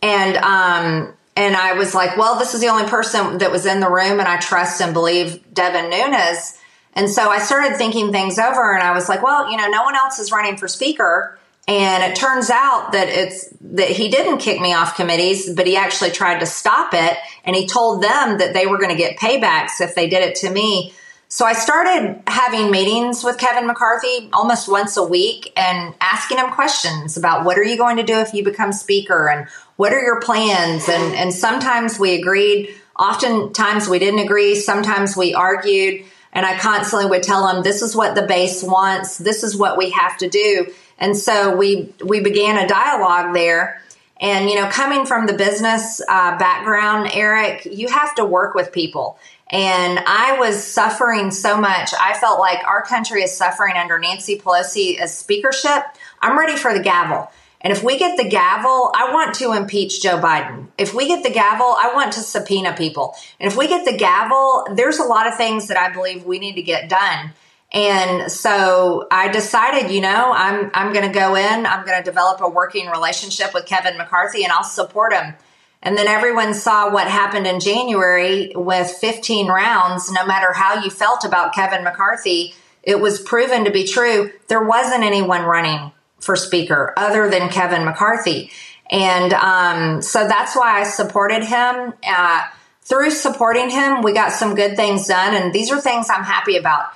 And, 0.00 0.36
um, 0.36 1.12
and 1.36 1.56
I 1.56 1.72
was 1.74 1.92
like, 1.92 2.16
well, 2.16 2.38
this 2.38 2.54
is 2.54 2.60
the 2.60 2.68
only 2.68 2.88
person 2.88 3.38
that 3.38 3.50
was 3.50 3.66
in 3.66 3.80
the 3.80 3.90
room 3.90 4.20
and 4.20 4.28
I 4.28 4.38
trust 4.38 4.80
and 4.80 4.94
believe 4.94 5.42
Devin 5.52 5.90
Nunes. 5.90 6.58
And 6.94 7.10
so 7.10 7.28
I 7.28 7.40
started 7.40 7.76
thinking 7.76 8.12
things 8.12 8.38
over 8.38 8.74
and 8.74 8.82
I 8.82 8.92
was 8.92 9.08
like, 9.08 9.22
well, 9.22 9.50
you 9.50 9.56
know, 9.56 9.66
no 9.66 9.82
one 9.82 9.96
else 9.96 10.20
is 10.20 10.30
running 10.30 10.56
for 10.56 10.68
speaker. 10.68 11.38
And 11.68 12.02
it 12.02 12.16
turns 12.16 12.50
out 12.50 12.90
that 12.92 13.08
it's 13.08 13.48
that 13.60 13.88
he 13.88 14.08
didn't 14.08 14.38
kick 14.38 14.60
me 14.60 14.74
off 14.74 14.96
committees, 14.96 15.54
but 15.54 15.66
he 15.66 15.76
actually 15.76 16.10
tried 16.10 16.40
to 16.40 16.46
stop 16.46 16.92
it. 16.92 17.16
And 17.44 17.54
he 17.54 17.68
told 17.68 18.02
them 18.02 18.38
that 18.38 18.52
they 18.52 18.66
were 18.66 18.78
going 18.78 18.90
to 18.90 18.96
get 18.96 19.16
paybacks 19.16 19.80
if 19.80 19.94
they 19.94 20.08
did 20.08 20.22
it 20.22 20.34
to 20.36 20.50
me. 20.50 20.92
So 21.28 21.46
I 21.46 21.54
started 21.54 22.20
having 22.26 22.70
meetings 22.70 23.24
with 23.24 23.38
Kevin 23.38 23.66
McCarthy 23.66 24.28
almost 24.34 24.68
once 24.68 24.98
a 24.98 25.02
week 25.02 25.50
and 25.56 25.94
asking 25.98 26.36
him 26.36 26.50
questions 26.50 27.16
about 27.16 27.46
what 27.46 27.56
are 27.56 27.64
you 27.64 27.78
going 27.78 27.96
to 27.96 28.02
do 28.02 28.18
if 28.18 28.34
you 28.34 28.44
become 28.44 28.72
speaker 28.72 29.30
and 29.30 29.48
what 29.76 29.94
are 29.94 30.02
your 30.02 30.20
plans? 30.20 30.90
And, 30.90 31.14
and 31.14 31.32
sometimes 31.32 31.98
we 31.98 32.16
agreed. 32.16 32.74
Oftentimes 32.98 33.88
we 33.88 33.98
didn't 33.98 34.20
agree. 34.20 34.56
Sometimes 34.56 35.16
we 35.16 35.32
argued. 35.32 36.04
And 36.34 36.44
I 36.44 36.58
constantly 36.58 37.08
would 37.08 37.22
tell 37.22 37.48
him, 37.48 37.62
this 37.62 37.80
is 37.80 37.96
what 37.96 38.14
the 38.14 38.26
base 38.26 38.62
wants. 38.62 39.16
This 39.16 39.42
is 39.42 39.56
what 39.56 39.78
we 39.78 39.90
have 39.90 40.18
to 40.18 40.28
do. 40.28 40.66
And 41.02 41.16
so 41.16 41.56
we, 41.56 41.92
we 42.04 42.20
began 42.20 42.56
a 42.56 42.68
dialogue 42.68 43.34
there. 43.34 43.82
And, 44.20 44.48
you 44.48 44.54
know, 44.54 44.68
coming 44.68 45.04
from 45.04 45.26
the 45.26 45.32
business 45.32 46.00
uh, 46.08 46.38
background, 46.38 47.10
Eric, 47.12 47.66
you 47.68 47.88
have 47.88 48.14
to 48.14 48.24
work 48.24 48.54
with 48.54 48.70
people. 48.70 49.18
And 49.50 49.98
I 49.98 50.38
was 50.38 50.62
suffering 50.62 51.32
so 51.32 51.60
much. 51.60 51.92
I 52.00 52.14
felt 52.14 52.38
like 52.38 52.64
our 52.64 52.82
country 52.82 53.24
is 53.24 53.36
suffering 53.36 53.74
under 53.76 53.98
Nancy 53.98 54.38
Pelosi 54.38 54.96
as 54.96 55.18
speakership. 55.18 55.82
I'm 56.20 56.38
ready 56.38 56.56
for 56.56 56.72
the 56.72 56.82
gavel. 56.82 57.28
And 57.60 57.72
if 57.72 57.82
we 57.82 57.98
get 57.98 58.16
the 58.16 58.28
gavel, 58.28 58.92
I 58.94 59.12
want 59.12 59.34
to 59.36 59.54
impeach 59.54 60.02
Joe 60.02 60.20
Biden. 60.20 60.68
If 60.78 60.94
we 60.94 61.08
get 61.08 61.24
the 61.24 61.30
gavel, 61.30 61.66
I 61.66 61.92
want 61.94 62.12
to 62.12 62.20
subpoena 62.20 62.74
people. 62.76 63.16
And 63.40 63.50
if 63.50 63.58
we 63.58 63.66
get 63.66 63.84
the 63.84 63.96
gavel, 63.96 64.68
there's 64.76 65.00
a 65.00 65.04
lot 65.04 65.26
of 65.26 65.36
things 65.36 65.66
that 65.66 65.76
I 65.76 65.92
believe 65.92 66.24
we 66.24 66.38
need 66.38 66.54
to 66.54 66.62
get 66.62 66.88
done. 66.88 67.32
And 67.72 68.30
so 68.30 69.06
I 69.10 69.28
decided, 69.28 69.90
you 69.90 70.02
know, 70.02 70.32
I'm 70.32 70.70
I'm 70.74 70.92
going 70.92 71.06
to 71.06 71.18
go 71.18 71.34
in, 71.34 71.66
I'm 71.66 71.86
going 71.86 71.98
to 71.98 72.04
develop 72.04 72.40
a 72.40 72.48
working 72.48 72.88
relationship 72.88 73.54
with 73.54 73.66
Kevin 73.66 73.96
McCarthy 73.96 74.44
and 74.44 74.52
I'll 74.52 74.64
support 74.64 75.12
him 75.12 75.34
and 75.82 75.98
then 75.98 76.06
everyone 76.06 76.54
saw 76.54 76.92
what 76.92 77.08
happened 77.08 77.46
in 77.46 77.58
January 77.58 78.52
with 78.54 78.88
15 78.88 79.48
rounds. 79.48 80.10
No 80.12 80.24
matter 80.24 80.52
how 80.52 80.82
you 80.82 80.90
felt 80.90 81.24
about 81.24 81.54
Kevin 81.54 81.82
McCarthy, 81.82 82.54
it 82.84 83.00
was 83.00 83.20
proven 83.20 83.64
to 83.64 83.72
be 83.72 83.84
true. 83.84 84.30
There 84.46 84.62
wasn't 84.62 85.02
anyone 85.02 85.42
running 85.42 85.90
for 86.20 86.36
speaker 86.36 86.94
other 86.96 87.28
than 87.28 87.48
Kevin 87.48 87.84
McCarthy. 87.84 88.52
And 88.90 89.32
um, 89.32 90.02
so 90.02 90.28
that's 90.28 90.54
why 90.54 90.80
I 90.80 90.84
supported 90.84 91.42
him. 91.42 91.94
Uh, 92.06 92.46
through 92.82 93.10
supporting 93.10 93.68
him, 93.68 94.02
we 94.02 94.12
got 94.12 94.32
some 94.32 94.54
good 94.54 94.76
things 94.76 95.08
done. 95.08 95.34
And 95.34 95.52
these 95.52 95.72
are 95.72 95.80
things 95.80 96.08
I'm 96.08 96.24
happy 96.24 96.56
about. 96.56 96.90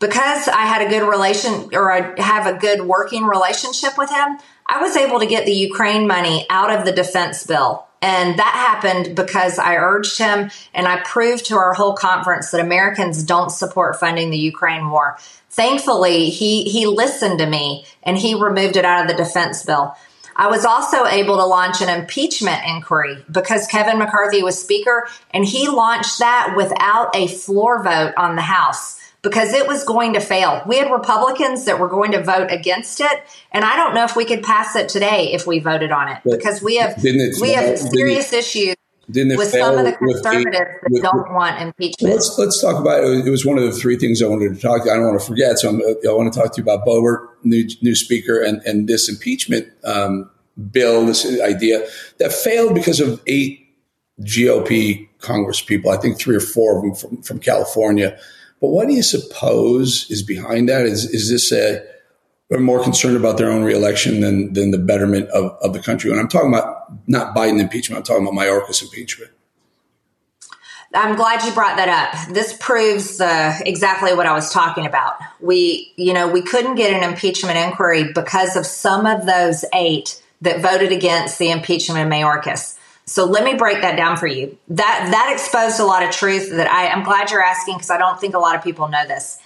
Because 0.00 0.46
I 0.48 0.62
had 0.62 0.86
a 0.86 0.88
good 0.88 1.08
relation 1.08 1.70
or 1.72 1.90
I 1.90 2.20
have 2.20 2.46
a 2.46 2.58
good 2.58 2.82
working 2.82 3.24
relationship 3.24 3.98
with 3.98 4.10
him, 4.10 4.38
I 4.66 4.80
was 4.80 4.96
able 4.96 5.18
to 5.18 5.26
get 5.26 5.44
the 5.44 5.52
Ukraine 5.52 6.06
money 6.06 6.46
out 6.50 6.70
of 6.70 6.84
the 6.84 6.92
defense 6.92 7.44
bill 7.46 7.88
and 8.00 8.38
that 8.38 8.52
happened 8.54 9.16
because 9.16 9.58
I 9.58 9.76
urged 9.76 10.18
him 10.18 10.50
and 10.72 10.86
I 10.86 11.00
proved 11.00 11.46
to 11.46 11.56
our 11.56 11.74
whole 11.74 11.94
conference 11.94 12.50
that 12.50 12.60
Americans 12.60 13.24
don't 13.24 13.50
support 13.50 13.98
funding 13.98 14.30
the 14.30 14.38
Ukraine 14.38 14.90
war. 14.90 15.18
Thankfully, 15.50 16.30
he, 16.30 16.64
he 16.64 16.86
listened 16.86 17.38
to 17.40 17.46
me 17.46 17.86
and 18.02 18.16
he 18.16 18.34
removed 18.34 18.76
it 18.76 18.84
out 18.84 19.02
of 19.02 19.08
the 19.08 19.22
defense 19.22 19.64
bill. 19.64 19.96
I 20.36 20.46
was 20.46 20.64
also 20.64 21.04
able 21.06 21.36
to 21.36 21.44
launch 21.44 21.80
an 21.80 21.88
impeachment 21.88 22.62
inquiry 22.64 23.24
because 23.30 23.66
Kevin 23.66 23.98
McCarthy 23.98 24.44
was 24.44 24.60
speaker 24.60 25.08
and 25.34 25.44
he 25.44 25.66
launched 25.66 26.20
that 26.20 26.54
without 26.56 27.16
a 27.16 27.26
floor 27.26 27.82
vote 27.82 28.14
on 28.16 28.36
the 28.36 28.42
House 28.42 28.97
because 29.22 29.52
it 29.52 29.66
was 29.66 29.84
going 29.84 30.12
to 30.14 30.20
fail. 30.20 30.62
We 30.66 30.78
had 30.78 30.90
Republicans 30.90 31.64
that 31.64 31.78
were 31.78 31.88
going 31.88 32.12
to 32.12 32.22
vote 32.22 32.50
against 32.50 33.00
it, 33.00 33.22
and 33.52 33.64
I 33.64 33.76
don't 33.76 33.94
know 33.94 34.04
if 34.04 34.16
we 34.16 34.24
could 34.24 34.42
pass 34.42 34.76
it 34.76 34.88
today 34.88 35.32
if 35.32 35.46
we 35.46 35.58
voted 35.58 35.90
on 35.90 36.08
it 36.08 36.18
but 36.24 36.38
because 36.38 36.62
we 36.62 36.76
have 36.76 37.02
we 37.02 37.52
have 37.52 37.78
serious 37.78 38.32
issues 38.32 38.74
with 39.08 39.50
some 39.50 39.78
of 39.78 39.84
the 39.84 39.92
conservatives 39.92 40.52
that 40.52 40.90
with, 40.90 41.02
don't 41.02 41.32
want 41.32 41.60
impeachment. 41.60 42.14
Let's 42.14 42.38
let's 42.38 42.60
talk 42.60 42.80
about 42.80 43.02
it. 43.04 43.26
It 43.26 43.30
was 43.30 43.44
one 43.44 43.58
of 43.58 43.64
the 43.64 43.72
three 43.72 43.96
things 43.96 44.22
I 44.22 44.26
wanted 44.26 44.54
to 44.54 44.60
talk. 44.60 44.82
I 44.82 44.94
don't 44.94 45.06
want 45.06 45.20
to 45.20 45.26
forget, 45.26 45.58
so 45.58 45.70
I'm, 45.70 45.82
i 45.82 46.12
want 46.12 46.32
to 46.32 46.38
talk 46.38 46.54
to 46.54 46.60
you 46.60 46.62
about 46.62 46.86
Boebert, 46.86 47.26
new 47.42 47.68
new 47.82 47.94
speaker, 47.94 48.42
and 48.42 48.60
and 48.62 48.88
this 48.88 49.08
impeachment 49.08 49.68
um, 49.84 50.30
bill, 50.70 51.06
this 51.06 51.24
idea 51.40 51.86
that 52.18 52.32
failed 52.32 52.74
because 52.74 53.00
of 53.00 53.22
eight 53.26 53.74
GOP 54.20 55.08
Congress 55.20 55.60
people. 55.60 55.90
I 55.90 55.96
think 55.96 56.18
three 56.18 56.36
or 56.36 56.40
four 56.40 56.76
of 56.76 56.82
them 56.82 56.94
from, 56.94 57.22
from 57.22 57.38
California 57.40 58.18
but 58.60 58.68
what 58.68 58.88
do 58.88 58.94
you 58.94 59.02
suppose 59.02 60.06
is 60.10 60.22
behind 60.22 60.68
that? 60.68 60.86
Is 60.86 61.04
is 61.06 61.30
this 61.30 61.52
a 61.52 61.84
they're 62.48 62.58
more 62.58 62.82
concerned 62.82 63.16
about 63.16 63.36
their 63.36 63.50
own 63.50 63.62
reelection 63.62 64.20
than 64.20 64.52
than 64.52 64.70
the 64.70 64.78
betterment 64.78 65.28
of, 65.30 65.56
of 65.62 65.72
the 65.72 65.80
country? 65.80 66.10
And 66.10 66.18
I'm 66.18 66.28
talking 66.28 66.52
about 66.52 67.08
not 67.08 67.34
Biden 67.34 67.60
impeachment. 67.60 67.98
I'm 67.98 68.04
talking 68.04 68.26
about 68.26 68.34
Mayorkas 68.34 68.82
impeachment. 68.82 69.30
I'm 70.94 71.16
glad 71.16 71.44
you 71.44 71.52
brought 71.52 71.76
that 71.76 71.88
up. 71.88 72.34
This 72.34 72.56
proves 72.58 73.18
the, 73.18 73.60
exactly 73.66 74.14
what 74.14 74.24
I 74.24 74.32
was 74.32 74.50
talking 74.50 74.86
about. 74.86 75.16
We, 75.38 75.92
you 75.96 76.14
know, 76.14 76.28
we 76.28 76.40
couldn't 76.40 76.76
get 76.76 76.94
an 76.94 77.08
impeachment 77.08 77.58
inquiry 77.58 78.12
because 78.14 78.56
of 78.56 78.64
some 78.64 79.04
of 79.04 79.26
those 79.26 79.66
eight 79.74 80.22
that 80.40 80.60
voted 80.60 80.90
against 80.90 81.38
the 81.38 81.50
impeachment 81.50 82.00
of 82.00 82.10
Mayorkas. 82.10 82.77
So 83.08 83.24
let 83.24 83.42
me 83.42 83.54
break 83.54 83.80
that 83.80 83.96
down 83.96 84.18
for 84.18 84.26
you. 84.26 84.58
That 84.68 85.08
that 85.10 85.32
exposed 85.32 85.80
a 85.80 85.84
lot 85.84 86.02
of 86.02 86.10
truth 86.10 86.50
that 86.50 86.70
I, 86.70 86.88
I'm 86.88 87.04
glad 87.04 87.30
you're 87.30 87.42
asking 87.42 87.76
because 87.76 87.90
I 87.90 87.96
don't 87.96 88.20
think 88.20 88.34
a 88.34 88.38
lot 88.38 88.54
of 88.54 88.62
people 88.62 88.88
know 88.88 89.06
this. 89.06 89.38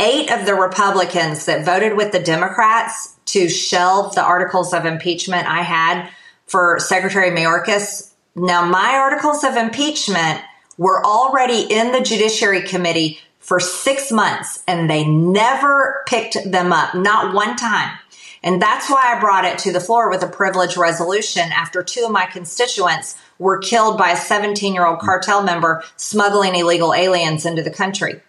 Eight 0.00 0.30
of 0.30 0.46
the 0.46 0.54
Republicans 0.54 1.46
that 1.46 1.64
voted 1.64 1.96
with 1.96 2.12
the 2.12 2.20
Democrats 2.20 3.16
to 3.26 3.48
shelve 3.48 4.14
the 4.14 4.22
articles 4.22 4.72
of 4.72 4.84
impeachment 4.84 5.48
I 5.48 5.62
had 5.62 6.08
for 6.46 6.78
Secretary 6.78 7.30
Mayorkas. 7.30 8.12
Now, 8.36 8.64
my 8.64 8.94
articles 8.94 9.42
of 9.42 9.56
impeachment 9.56 10.40
were 10.76 11.04
already 11.04 11.62
in 11.62 11.90
the 11.90 12.00
Judiciary 12.00 12.62
Committee 12.62 13.18
for 13.40 13.58
six 13.58 14.12
months 14.12 14.62
and 14.68 14.88
they 14.88 15.04
never 15.04 16.04
picked 16.06 16.36
them 16.50 16.72
up, 16.72 16.94
not 16.94 17.34
one 17.34 17.56
time. 17.56 17.98
And 18.42 18.62
that's 18.62 18.88
why 18.88 19.14
I 19.14 19.20
brought 19.20 19.44
it 19.44 19.58
to 19.60 19.72
the 19.72 19.80
floor 19.80 20.10
with 20.10 20.22
a 20.22 20.28
privilege 20.28 20.76
resolution 20.76 21.50
after 21.52 21.82
two 21.82 22.04
of 22.04 22.12
my 22.12 22.26
constituents 22.26 23.16
were 23.38 23.58
killed 23.58 23.98
by 23.98 24.10
a 24.10 24.16
17 24.16 24.74
year 24.74 24.86
old 24.86 25.00
cartel 25.00 25.42
member 25.42 25.82
smuggling 25.96 26.54
illegal 26.54 26.94
aliens 26.94 27.44
into 27.44 27.62
the 27.62 27.70
country. 27.70 28.20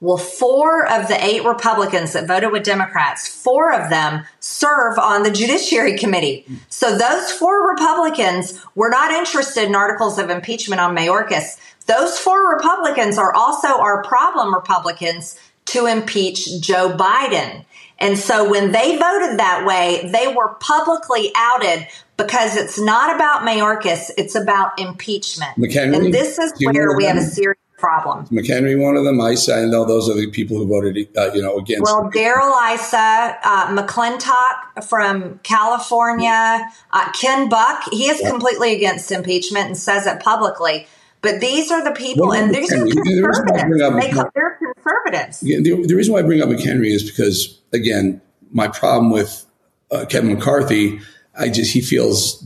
Well, 0.00 0.16
four 0.16 0.86
of 0.86 1.08
the 1.08 1.24
eight 1.24 1.44
Republicans 1.44 2.12
that 2.12 2.28
voted 2.28 2.52
with 2.52 2.62
Democrats, 2.62 3.26
four 3.26 3.72
of 3.72 3.90
them 3.90 4.24
serve 4.38 4.96
on 4.96 5.24
the 5.24 5.30
Judiciary 5.30 5.98
Committee. 5.98 6.46
So 6.68 6.96
those 6.96 7.32
four 7.32 7.68
Republicans 7.68 8.64
were 8.76 8.90
not 8.90 9.10
interested 9.10 9.64
in 9.64 9.74
articles 9.74 10.16
of 10.20 10.30
impeachment 10.30 10.80
on 10.80 10.94
Mayorkas. 10.94 11.58
Those 11.86 12.16
four 12.16 12.54
Republicans 12.54 13.18
are 13.18 13.34
also 13.34 13.66
our 13.66 14.04
problem 14.04 14.54
Republicans 14.54 15.36
to 15.66 15.86
impeach 15.86 16.60
Joe 16.60 16.96
Biden. 16.96 17.64
And 17.98 18.18
so 18.18 18.48
when 18.48 18.72
they 18.72 18.96
voted 18.96 19.38
that 19.38 19.64
way, 19.66 20.08
they 20.12 20.32
were 20.32 20.54
publicly 20.60 21.32
outed 21.34 21.86
because 22.16 22.56
it's 22.56 22.78
not 22.78 23.14
about 23.14 23.42
Mayorkas, 23.42 24.10
it's 24.16 24.34
about 24.34 24.78
impeachment. 24.78 25.56
McHenry, 25.56 25.96
and 25.96 26.14
this 26.14 26.38
is 26.38 26.52
where 26.60 26.96
we 26.96 27.04
have 27.04 27.16
a 27.16 27.22
serious 27.22 27.58
problem. 27.78 28.26
McHenry, 28.26 28.78
one 28.78 28.96
of 28.96 29.04
them. 29.04 29.20
I, 29.20 29.36
I 29.52 29.64
know 29.64 29.84
those 29.84 30.10
are 30.10 30.14
the 30.14 30.30
people 30.30 30.58
who 30.58 30.66
voted, 30.66 31.08
uh, 31.16 31.30
you 31.32 31.40
know, 31.40 31.56
against. 31.56 31.84
Well, 31.84 32.10
Darrell 32.10 32.52
Issa, 32.74 33.38
uh, 33.42 33.76
McClintock 33.76 34.84
from 34.84 35.38
California, 35.42 36.68
uh, 36.92 37.12
Ken 37.12 37.48
Buck, 37.48 37.84
he 37.90 38.08
is 38.08 38.20
yeah. 38.20 38.30
completely 38.30 38.74
against 38.74 39.10
impeachment 39.10 39.66
and 39.66 39.76
says 39.76 40.06
it 40.06 40.20
publicly. 40.20 40.86
But 41.20 41.40
these 41.40 41.70
are 41.70 41.82
the 41.82 41.90
people, 41.90 42.28
well, 42.28 42.40
and 42.40 42.54
these 42.54 42.72
are 42.72 42.86
conservatives. 42.86 43.78
They, 43.78 44.10
are 44.12 44.58
conservatives. 44.74 45.40
The, 45.40 45.84
the, 45.86 45.94
reason 45.94 46.14
why 46.14 46.20
I 46.20 46.22
bring 46.22 46.40
up 46.40 46.48
McHenry 46.48 46.94
is 46.94 47.10
because, 47.10 47.60
again, 47.72 48.20
my 48.52 48.68
problem 48.68 49.10
with 49.10 49.44
uh, 49.90 50.04
Kevin 50.08 50.34
McCarthy, 50.34 51.00
I 51.36 51.48
just 51.48 51.72
he 51.72 51.80
feels 51.80 52.40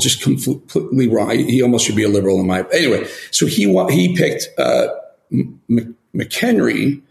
just 0.00 0.22
completely 0.22 1.08
wrong. 1.08 1.30
He 1.30 1.62
almost 1.62 1.86
should 1.86 1.96
be 1.96 2.04
a 2.04 2.08
liberal 2.08 2.40
in 2.40 2.46
my 2.46 2.64
anyway. 2.72 3.06
So 3.30 3.46
he 3.46 3.66
he 3.90 4.16
picked 4.16 4.48
uh, 4.58 4.88
McHenry 6.14 7.02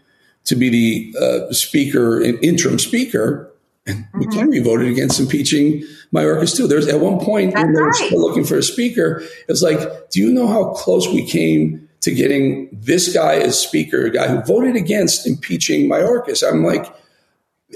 to 0.44 0.56
be 0.56 0.68
the 0.68 1.18
uh, 1.20 1.52
speaker, 1.52 2.20
interim 2.20 2.78
speaker, 2.78 3.49
and 3.86 4.04
mm-hmm. 4.04 4.20
McHenry 4.22 4.62
voted 4.62 4.88
against 4.88 5.20
impeaching 5.20 5.82
Mayorkas 6.14 6.56
too. 6.56 6.66
There's 6.66 6.86
at 6.86 7.00
one 7.00 7.18
point 7.18 7.54
That's 7.54 7.64
when 7.64 7.74
they 7.74 7.80
were 7.80 7.88
right. 7.88 7.94
still 7.94 8.20
looking 8.20 8.44
for 8.44 8.58
a 8.58 8.62
speaker. 8.62 9.22
It's 9.48 9.62
like, 9.62 10.10
do 10.10 10.20
you 10.20 10.32
know 10.32 10.46
how 10.46 10.72
close 10.72 11.08
we 11.08 11.26
came 11.26 11.88
to 12.00 12.10
getting 12.12 12.68
this 12.72 13.12
guy 13.12 13.34
as 13.34 13.58
speaker, 13.58 14.06
a 14.06 14.10
guy 14.10 14.28
who 14.28 14.40
voted 14.42 14.76
against 14.76 15.26
impeaching 15.26 15.88
Mayorkas? 15.88 16.46
I'm 16.46 16.64
like, 16.64 16.86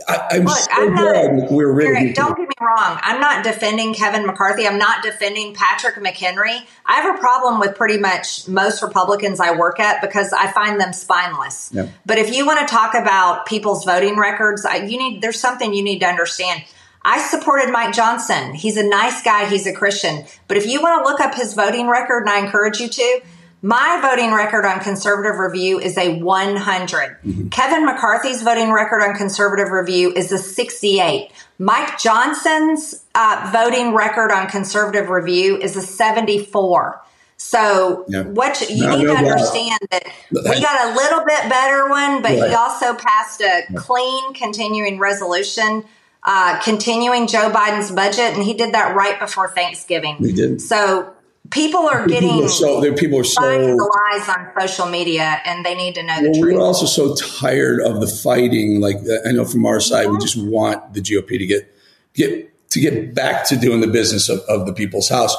I, 0.08 0.36
am 0.36 0.48
so 0.48 0.66
I'm 0.72 0.94
not, 0.94 1.52
we're 1.52 1.72
really. 1.72 1.96
Eric, 1.96 2.14
don't 2.16 2.36
get 2.36 2.48
me 2.48 2.54
wrong. 2.60 2.98
I'm 3.02 3.20
not 3.20 3.44
defending 3.44 3.94
Kevin 3.94 4.26
McCarthy. 4.26 4.66
I'm 4.66 4.78
not 4.78 5.04
defending 5.04 5.54
Patrick 5.54 5.94
McHenry. 5.96 6.60
I 6.84 7.00
have 7.00 7.14
a 7.14 7.18
problem 7.18 7.60
with 7.60 7.76
pretty 7.76 7.98
much 7.98 8.48
most 8.48 8.82
Republicans 8.82 9.38
I 9.38 9.56
work 9.56 9.78
at 9.78 10.00
because 10.00 10.32
I 10.32 10.50
find 10.50 10.80
them 10.80 10.92
spineless. 10.92 11.70
Yeah. 11.72 11.88
But 12.04 12.18
if 12.18 12.34
you 12.34 12.44
want 12.44 12.66
to 12.66 12.66
talk 12.66 12.94
about 12.94 13.46
people's 13.46 13.84
voting 13.84 14.16
records, 14.16 14.66
you 14.74 14.98
need 14.98 15.22
there's 15.22 15.38
something 15.38 15.72
you 15.72 15.84
need 15.84 16.00
to 16.00 16.06
understand. 16.06 16.64
I 17.04 17.20
supported 17.20 17.70
Mike 17.70 17.94
Johnson. 17.94 18.54
He's 18.54 18.76
a 18.76 18.86
nice 18.86 19.22
guy. 19.22 19.46
He's 19.48 19.66
a 19.66 19.72
Christian. 19.72 20.24
But 20.48 20.56
if 20.56 20.66
you 20.66 20.82
want 20.82 21.04
to 21.04 21.10
look 21.10 21.20
up 21.20 21.34
his 21.34 21.54
voting 21.54 21.86
record, 21.86 22.22
and 22.22 22.30
I 22.30 22.38
encourage 22.38 22.80
you 22.80 22.88
to, 22.88 23.20
My 23.64 23.98
voting 24.02 24.34
record 24.34 24.66
on 24.66 24.80
conservative 24.80 25.38
review 25.38 25.80
is 25.80 25.96
a 25.96 26.18
100. 26.18 27.16
Mm-hmm. 27.24 27.48
Kevin 27.48 27.86
McCarthy's 27.86 28.42
voting 28.42 28.70
record 28.70 29.00
on 29.00 29.14
conservative 29.14 29.70
review 29.70 30.12
is 30.12 30.30
a 30.32 30.36
68. 30.36 31.30
Mike 31.58 31.98
Johnson's 31.98 33.06
uh, 33.14 33.48
voting 33.54 33.94
record 33.94 34.30
on 34.30 34.48
conservative 34.48 35.08
review 35.08 35.56
is 35.56 35.76
a 35.76 35.80
74. 35.80 37.00
So 37.38 38.04
yeah. 38.06 38.24
what 38.24 38.60
you, 38.68 38.76
you 38.76 38.98
need 38.98 39.04
to 39.04 39.14
understand 39.14 39.80
that 39.92 40.12
we 40.30 40.60
got 40.60 40.92
a 40.92 40.94
little 40.94 41.24
bit 41.24 41.48
better 41.48 41.88
one, 41.88 42.20
but 42.20 42.38
right. 42.38 42.50
he 42.50 42.54
also 42.54 42.94
passed 42.94 43.40
a 43.40 43.62
clean 43.76 44.34
continuing 44.34 44.98
resolution 44.98 45.84
uh, 46.26 46.58
continuing 46.62 47.26
Joe 47.26 47.50
Biden's 47.50 47.90
budget, 47.90 48.32
and 48.34 48.42
he 48.42 48.54
did 48.54 48.72
that 48.72 48.96
right 48.96 49.20
before 49.20 49.50
Thanksgiving. 49.50 50.16
He 50.16 50.32
did. 50.32 50.60
So 50.60 51.14
people 51.50 51.80
are 51.80 52.06
getting 52.06 52.30
people 52.30 52.44
are 52.44 52.48
so 52.48 52.94
people 52.94 53.20
are 53.20 53.24
so 53.24 53.40
the 53.40 54.18
lies 54.18 54.28
on 54.28 54.50
social 54.60 54.86
media, 54.86 55.40
and 55.44 55.64
they 55.64 55.74
need 55.74 55.94
to 55.94 56.02
know 56.02 56.14
well, 56.20 56.32
the 56.32 56.40
truth. 56.40 56.54
We're 56.54 56.60
also 56.60 56.86
so 56.86 57.14
tired 57.14 57.80
of 57.80 58.00
the 58.00 58.06
fighting. 58.06 58.80
Like 58.80 58.96
uh, 58.96 59.28
I 59.28 59.32
know 59.32 59.44
from 59.44 59.66
our 59.66 59.78
mm-hmm. 59.78 59.80
side, 59.80 60.10
we 60.10 60.18
just 60.18 60.36
want 60.36 60.94
the 60.94 61.00
GOP 61.00 61.38
to 61.38 61.46
get 61.46 61.74
get 62.14 62.70
to 62.70 62.80
get 62.80 63.14
back 63.14 63.46
to 63.48 63.56
doing 63.56 63.80
the 63.80 63.86
business 63.86 64.28
of, 64.28 64.40
of 64.40 64.66
the 64.66 64.72
people's 64.72 65.08
house. 65.08 65.34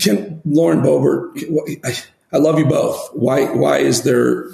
Can 0.00 0.40
Lauren 0.44 0.80
Boebert? 0.80 1.84
I, 1.84 1.94
I 2.32 2.38
love 2.38 2.58
you 2.58 2.66
both. 2.66 3.10
Why? 3.12 3.44
Why 3.52 3.78
is 3.78 4.02
there? 4.02 4.50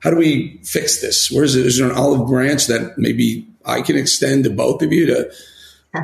How 0.00 0.10
do 0.10 0.16
we 0.16 0.60
fix 0.64 1.00
this? 1.00 1.30
Where 1.30 1.44
is 1.44 1.54
it? 1.54 1.64
Is 1.64 1.78
there 1.78 1.88
an 1.88 1.96
olive 1.96 2.26
branch 2.26 2.66
that 2.66 2.98
maybe 2.98 3.46
I 3.64 3.82
can 3.82 3.96
extend 3.96 4.44
to 4.44 4.50
both 4.50 4.82
of 4.82 4.92
you 4.92 5.06
to 5.06 5.32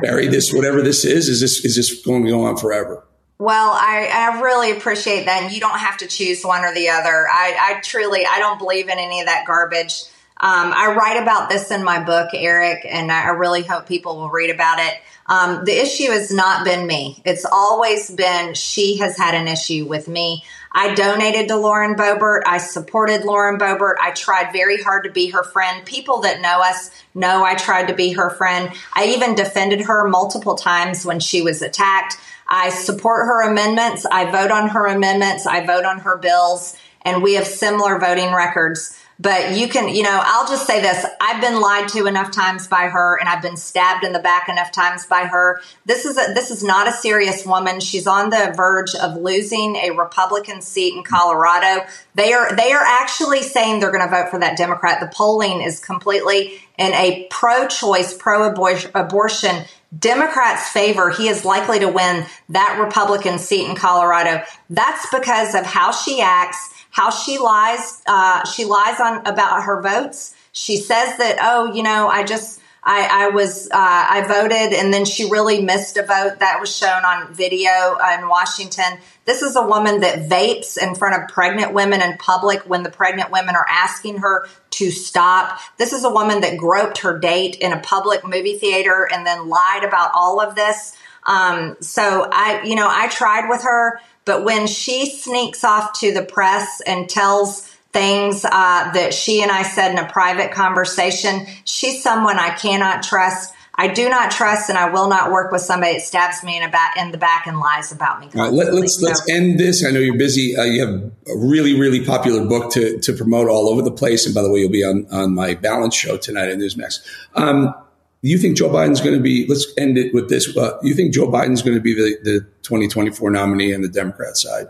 bury 0.01 0.27
this, 0.27 0.53
whatever 0.53 0.81
this 0.81 1.05
is? 1.05 1.29
Is 1.29 1.41
this 1.41 1.63
is 1.63 1.75
this 1.75 2.01
going 2.01 2.23
to 2.23 2.29
go 2.29 2.45
on 2.45 2.57
forever? 2.57 3.03
Well, 3.39 3.71
I, 3.71 4.09
I 4.11 4.41
really 4.41 4.71
appreciate 4.71 5.25
that. 5.25 5.43
And 5.43 5.53
you 5.53 5.61
don't 5.61 5.79
have 5.79 5.97
to 5.99 6.07
choose 6.07 6.43
one 6.43 6.65
or 6.65 6.73
the 6.73 6.89
other. 6.89 7.25
I, 7.31 7.57
I 7.77 7.81
truly, 7.81 8.25
I 8.25 8.37
don't 8.39 8.59
believe 8.59 8.89
in 8.89 8.99
any 8.99 9.21
of 9.21 9.27
that 9.27 9.45
garbage. 9.47 10.03
Um, 10.41 10.73
I 10.73 10.93
write 10.97 11.21
about 11.21 11.49
this 11.49 11.71
in 11.71 11.83
my 11.83 12.03
book, 12.03 12.29
Eric, 12.33 12.85
and 12.85 13.11
I 13.11 13.29
really 13.29 13.63
hope 13.63 13.87
people 13.87 14.17
will 14.17 14.29
read 14.29 14.49
about 14.49 14.79
it. 14.79 14.93
Um, 15.25 15.63
the 15.63 15.73
issue 15.73 16.11
has 16.11 16.31
not 16.31 16.65
been 16.65 16.87
me. 16.87 17.21
It's 17.23 17.45
always 17.45 18.09
been 18.09 18.55
she 18.55 18.97
has 18.97 19.17
had 19.17 19.35
an 19.35 19.47
issue 19.47 19.85
with 19.85 20.07
me. 20.07 20.43
I 20.71 20.93
donated 20.95 21.47
to 21.49 21.55
Lauren 21.55 21.95
Boebert. 21.95 22.41
I 22.45 22.57
supported 22.57 23.25
Lauren 23.25 23.57
Boebert. 23.59 23.95
I 24.01 24.11
tried 24.11 24.51
very 24.51 24.81
hard 24.81 25.03
to 25.05 25.11
be 25.11 25.27
her 25.29 25.43
friend. 25.43 25.85
People 25.85 26.21
that 26.21 26.41
know 26.41 26.61
us 26.61 26.89
know 27.13 27.43
I 27.43 27.55
tried 27.55 27.87
to 27.87 27.93
be 27.93 28.13
her 28.13 28.29
friend. 28.29 28.71
I 28.93 29.07
even 29.07 29.35
defended 29.35 29.81
her 29.81 30.07
multiple 30.07 30.55
times 30.55 31.05
when 31.05 31.19
she 31.19 31.41
was 31.41 31.61
attacked. 31.61 32.17
I 32.49 32.69
support 32.69 33.27
her 33.27 33.49
amendments. 33.49 34.05
I 34.11 34.31
vote 34.31 34.51
on 34.51 34.69
her 34.69 34.87
amendments. 34.87 35.45
I 35.45 35.65
vote 35.65 35.85
on 35.85 35.99
her 35.99 36.17
bills. 36.17 36.75
And 37.03 37.21
we 37.21 37.35
have 37.35 37.45
similar 37.45 37.99
voting 37.99 38.33
records. 38.33 38.97
But 39.21 39.57
you 39.57 39.67
can, 39.67 39.93
you 39.93 40.03
know, 40.03 40.21
I'll 40.23 40.47
just 40.47 40.65
say 40.65 40.81
this. 40.81 41.05
I've 41.19 41.41
been 41.41 41.59
lied 41.59 41.89
to 41.89 42.05
enough 42.05 42.31
times 42.31 42.67
by 42.67 42.87
her 42.87 43.19
and 43.19 43.27
I've 43.27 43.41
been 43.41 43.57
stabbed 43.57 44.05
in 44.05 44.13
the 44.13 44.19
back 44.19 44.47
enough 44.47 44.71
times 44.71 45.05
by 45.05 45.25
her. 45.25 45.61
This 45.85 46.05
is 46.05 46.17
a, 46.17 46.33
this 46.33 46.51
is 46.51 46.63
not 46.63 46.87
a 46.87 46.93
serious 46.93 47.45
woman. 47.45 47.81
She's 47.81 48.07
on 48.07 48.29
the 48.29 48.53
verge 48.55 48.95
of 48.95 49.17
losing 49.17 49.75
a 49.75 49.91
Republican 49.91 50.61
seat 50.61 50.95
in 50.95 51.03
Colorado. 51.03 51.85
They 52.15 52.31
are 52.31 52.55
they 52.55 52.71
are 52.71 52.83
actually 52.83 53.41
saying 53.41 53.81
they're 53.81 53.91
going 53.91 54.07
to 54.07 54.15
vote 54.15 54.29
for 54.29 54.39
that 54.39 54.57
Democrat. 54.57 55.01
The 55.01 55.11
polling 55.13 55.61
is 55.61 55.81
completely 55.81 56.61
in 56.77 56.93
a 56.93 57.27
pro-choice, 57.29 58.13
pro-abortion 58.13 59.65
Democrats 59.97 60.69
favor 60.69 61.09
he 61.09 61.27
is 61.27 61.43
likely 61.43 61.79
to 61.79 61.89
win 61.89 62.25
that 62.49 62.79
Republican 62.79 63.39
seat 63.39 63.67
in 63.67 63.75
Colorado. 63.75 64.43
That's 64.69 65.07
because 65.11 65.55
of 65.55 65.65
how 65.65 65.91
she 65.91 66.21
acts 66.21 66.78
how 66.89 67.09
she 67.09 67.37
lies. 67.37 68.01
Uh, 68.05 68.45
she 68.45 68.65
lies 68.65 68.99
on 68.99 69.25
about 69.25 69.63
her 69.63 69.81
votes. 69.81 70.35
She 70.51 70.77
says 70.77 71.17
that, 71.17 71.37
oh, 71.41 71.73
you 71.73 71.83
know, 71.83 72.07
I 72.07 72.23
just, 72.23 72.59
I, 72.83 73.27
I 73.27 73.29
was, 73.29 73.67
uh, 73.67 73.71
I 73.75 74.25
voted 74.27 74.73
and 74.73 74.93
then 74.93 75.05
she 75.05 75.29
really 75.29 75.61
missed 75.61 75.97
a 75.97 76.01
vote 76.01 76.39
that 76.39 76.57
was 76.59 76.75
shown 76.75 77.03
on 77.05 77.33
video 77.33 77.97
in 78.13 78.27
Washington. 78.27 78.99
This 79.25 79.41
is 79.41 79.55
a 79.55 79.61
woman 79.61 79.99
that 79.99 80.29
vapes 80.29 80.81
in 80.81 80.95
front 80.95 81.21
of 81.21 81.29
pregnant 81.29 81.73
women 81.73 82.01
in 82.01 82.17
public 82.17 82.61
when 82.61 82.83
the 82.83 82.89
pregnant 82.89 83.31
women 83.31 83.55
are 83.55 83.65
asking 83.69 84.17
her 84.19 84.47
to 84.71 84.91
stop. 84.91 85.59
This 85.77 85.93
is 85.93 86.03
a 86.03 86.09
woman 86.09 86.41
that 86.41 86.57
groped 86.57 86.99
her 86.99 87.19
date 87.19 87.57
in 87.57 87.73
a 87.73 87.79
public 87.79 88.25
movie 88.25 88.57
theater 88.57 89.07
and 89.11 89.27
then 89.27 89.47
lied 89.49 89.83
about 89.83 90.11
all 90.15 90.41
of 90.41 90.55
this. 90.55 90.95
Um, 91.25 91.77
so 91.81 92.27
I, 92.31 92.61
you 92.63 92.75
know, 92.75 92.87
I 92.89 93.07
tried 93.07 93.49
with 93.49 93.63
her. 93.63 93.99
But 94.25 94.43
when 94.43 94.67
she 94.67 95.09
sneaks 95.09 95.63
off 95.63 95.99
to 96.01 96.13
the 96.13 96.23
press 96.23 96.81
and 96.85 97.09
tells 97.09 97.61
things 97.91 98.45
uh, 98.45 98.91
that 98.91 99.13
she 99.13 99.41
and 99.41 99.51
I 99.51 99.63
said 99.63 99.91
in 99.91 99.97
a 99.97 100.07
private 100.07 100.51
conversation, 100.51 101.47
she's 101.65 102.03
someone 102.03 102.37
I 102.37 102.51
cannot 102.51 103.01
trust. 103.01 103.53
I 103.73 103.87
do 103.87 104.09
not 104.09 104.29
trust, 104.29 104.69
and 104.69 104.77
I 104.77 104.89
will 104.89 105.07
not 105.07 105.31
work 105.31 105.53
with 105.53 105.61
somebody 105.61 105.93
that 105.93 106.01
stabs 106.01 106.43
me 106.43 106.57
in, 106.57 106.63
a 106.63 106.69
back, 106.69 106.97
in 106.97 107.11
the 107.11 107.17
back 107.17 107.47
and 107.47 107.59
lies 107.59 107.93
about 107.93 108.19
me. 108.19 108.29
All 108.35 108.41
right, 108.41 108.53
let, 108.53 108.67
us 108.67 108.73
let's, 108.73 109.01
let's 109.01 109.29
end 109.29 109.57
this. 109.57 109.85
I 109.85 109.91
know 109.91 110.01
you're 110.01 110.17
busy. 110.17 110.55
Uh, 110.55 110.65
you 110.65 110.85
have 110.85 111.11
a 111.27 111.37
really 111.37 111.79
really 111.79 112.03
popular 112.03 112.45
book 112.45 112.73
to 112.73 112.99
to 112.99 113.13
promote 113.13 113.47
all 113.47 113.69
over 113.69 113.81
the 113.81 113.91
place. 113.91 114.25
And 114.25 114.35
by 114.35 114.41
the 114.41 114.51
way, 114.51 114.59
you'll 114.59 114.69
be 114.69 114.83
on 114.83 115.07
on 115.11 115.33
my 115.33 115.53
balance 115.53 115.95
show 115.95 116.17
tonight 116.17 116.49
at 116.49 116.57
Newsmax. 116.57 116.99
Um, 117.35 117.73
you 118.21 118.37
think 118.37 118.57
Joe 118.57 118.69
Biden's 118.69 119.01
going 119.01 119.15
to 119.15 119.21
be, 119.21 119.47
let's 119.47 119.65
end 119.77 119.97
it 119.97 120.13
with 120.13 120.29
this. 120.29 120.55
Uh, 120.55 120.77
you 120.83 120.93
think 120.93 121.13
Joe 121.13 121.27
Biden's 121.27 121.61
going 121.61 121.77
to 121.77 121.81
be 121.81 121.93
the, 121.93 122.17
the 122.23 122.39
2024 122.63 123.31
nominee 123.31 123.73
on 123.73 123.81
the 123.81 123.87
Democrat 123.87 124.35
side? 124.35 124.67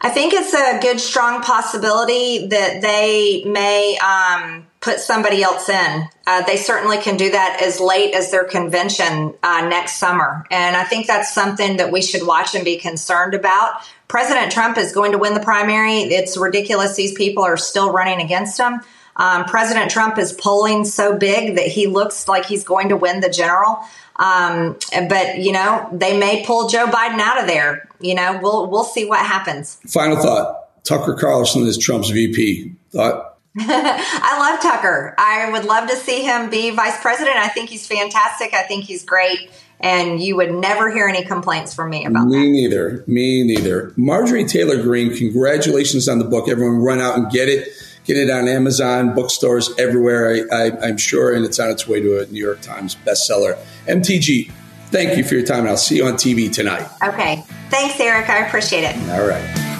I 0.00 0.10
think 0.10 0.34
it's 0.34 0.52
a 0.52 0.80
good, 0.80 1.00
strong 1.00 1.40
possibility 1.40 2.48
that 2.48 2.82
they 2.82 3.42
may 3.46 3.96
um, 3.96 4.66
put 4.80 5.00
somebody 5.00 5.42
else 5.42 5.68
in. 5.70 6.08
Uh, 6.26 6.42
they 6.42 6.58
certainly 6.58 6.98
can 6.98 7.16
do 7.16 7.30
that 7.30 7.62
as 7.62 7.80
late 7.80 8.14
as 8.14 8.30
their 8.30 8.44
convention 8.44 9.34
uh, 9.42 9.66
next 9.66 9.94
summer. 9.94 10.44
And 10.50 10.76
I 10.76 10.84
think 10.84 11.06
that's 11.06 11.32
something 11.32 11.78
that 11.78 11.90
we 11.90 12.02
should 12.02 12.26
watch 12.26 12.54
and 12.54 12.66
be 12.66 12.76
concerned 12.76 13.32
about. 13.32 13.80
President 14.06 14.52
Trump 14.52 14.76
is 14.76 14.92
going 14.92 15.12
to 15.12 15.18
win 15.18 15.32
the 15.32 15.40
primary. 15.40 16.00
It's 16.00 16.36
ridiculous 16.36 16.96
these 16.96 17.14
people 17.14 17.42
are 17.42 17.56
still 17.56 17.90
running 17.90 18.20
against 18.20 18.60
him. 18.60 18.82
Um, 19.16 19.44
President 19.44 19.90
Trump 19.90 20.18
is 20.18 20.32
polling 20.32 20.84
so 20.84 21.16
big 21.16 21.56
that 21.56 21.66
he 21.66 21.86
looks 21.86 22.26
like 22.28 22.46
he's 22.46 22.64
going 22.64 22.88
to 22.88 22.96
win 22.96 23.20
the 23.20 23.30
general. 23.30 23.78
Um, 24.16 24.76
but 25.08 25.38
you 25.38 25.52
know, 25.52 25.88
they 25.92 26.18
may 26.18 26.44
pull 26.44 26.68
Joe 26.68 26.86
Biden 26.86 27.18
out 27.18 27.40
of 27.40 27.46
there. 27.46 27.88
You 28.00 28.14
know, 28.14 28.38
we'll 28.42 28.70
we'll 28.70 28.84
see 28.84 29.04
what 29.04 29.24
happens. 29.24 29.76
Final 29.88 30.16
thought: 30.16 30.84
Tucker 30.84 31.14
Carlson 31.14 31.62
is 31.66 31.78
Trump's 31.78 32.10
VP. 32.10 32.74
Thought. 32.90 33.32
I 33.58 34.38
love 34.38 34.60
Tucker. 34.60 35.14
I 35.16 35.50
would 35.52 35.64
love 35.64 35.88
to 35.88 35.96
see 35.96 36.22
him 36.22 36.50
be 36.50 36.70
vice 36.70 37.00
president. 37.00 37.36
I 37.36 37.48
think 37.48 37.70
he's 37.70 37.86
fantastic. 37.86 38.52
I 38.52 38.62
think 38.62 38.84
he's 38.84 39.04
great. 39.04 39.50
And 39.78 40.20
you 40.20 40.36
would 40.36 40.52
never 40.52 40.90
hear 40.90 41.06
any 41.06 41.24
complaints 41.24 41.74
from 41.74 41.90
me 41.90 42.04
about 42.04 42.26
me 42.26 42.36
that. 42.36 42.42
Me 42.42 42.50
neither. 42.50 43.04
Me 43.06 43.44
neither. 43.44 43.92
Marjorie 43.96 44.44
Taylor 44.44 44.82
Greene, 44.82 45.16
congratulations 45.16 46.08
on 46.08 46.18
the 46.18 46.24
book. 46.24 46.48
Everyone 46.48 46.78
run 46.78 47.00
out 47.00 47.16
and 47.16 47.30
get 47.30 47.48
it. 47.48 47.68
Get 48.04 48.16
it 48.18 48.30
on 48.30 48.48
Amazon, 48.48 49.14
bookstores 49.14 49.72
everywhere, 49.78 50.46
I, 50.52 50.88
am 50.88 50.98
sure, 50.98 51.34
and 51.34 51.44
it's 51.44 51.58
on 51.58 51.70
its 51.70 51.88
way 51.88 52.00
to 52.00 52.20
a 52.20 52.26
New 52.26 52.42
York 52.42 52.60
Times 52.60 52.96
bestseller. 52.96 53.58
MTG, 53.86 54.50
thank 54.90 55.16
you 55.16 55.24
for 55.24 55.34
your 55.34 55.44
time, 55.44 55.60
and 55.60 55.70
I'll 55.70 55.76
see 55.76 55.96
you 55.96 56.06
on 56.06 56.14
TV 56.14 56.52
tonight. 56.52 56.86
Okay. 57.02 57.42
Thanks, 57.70 57.98
Eric. 57.98 58.28
I 58.28 58.46
appreciate 58.46 58.84
it. 58.84 58.96
All 59.10 59.26
right. 59.26 59.73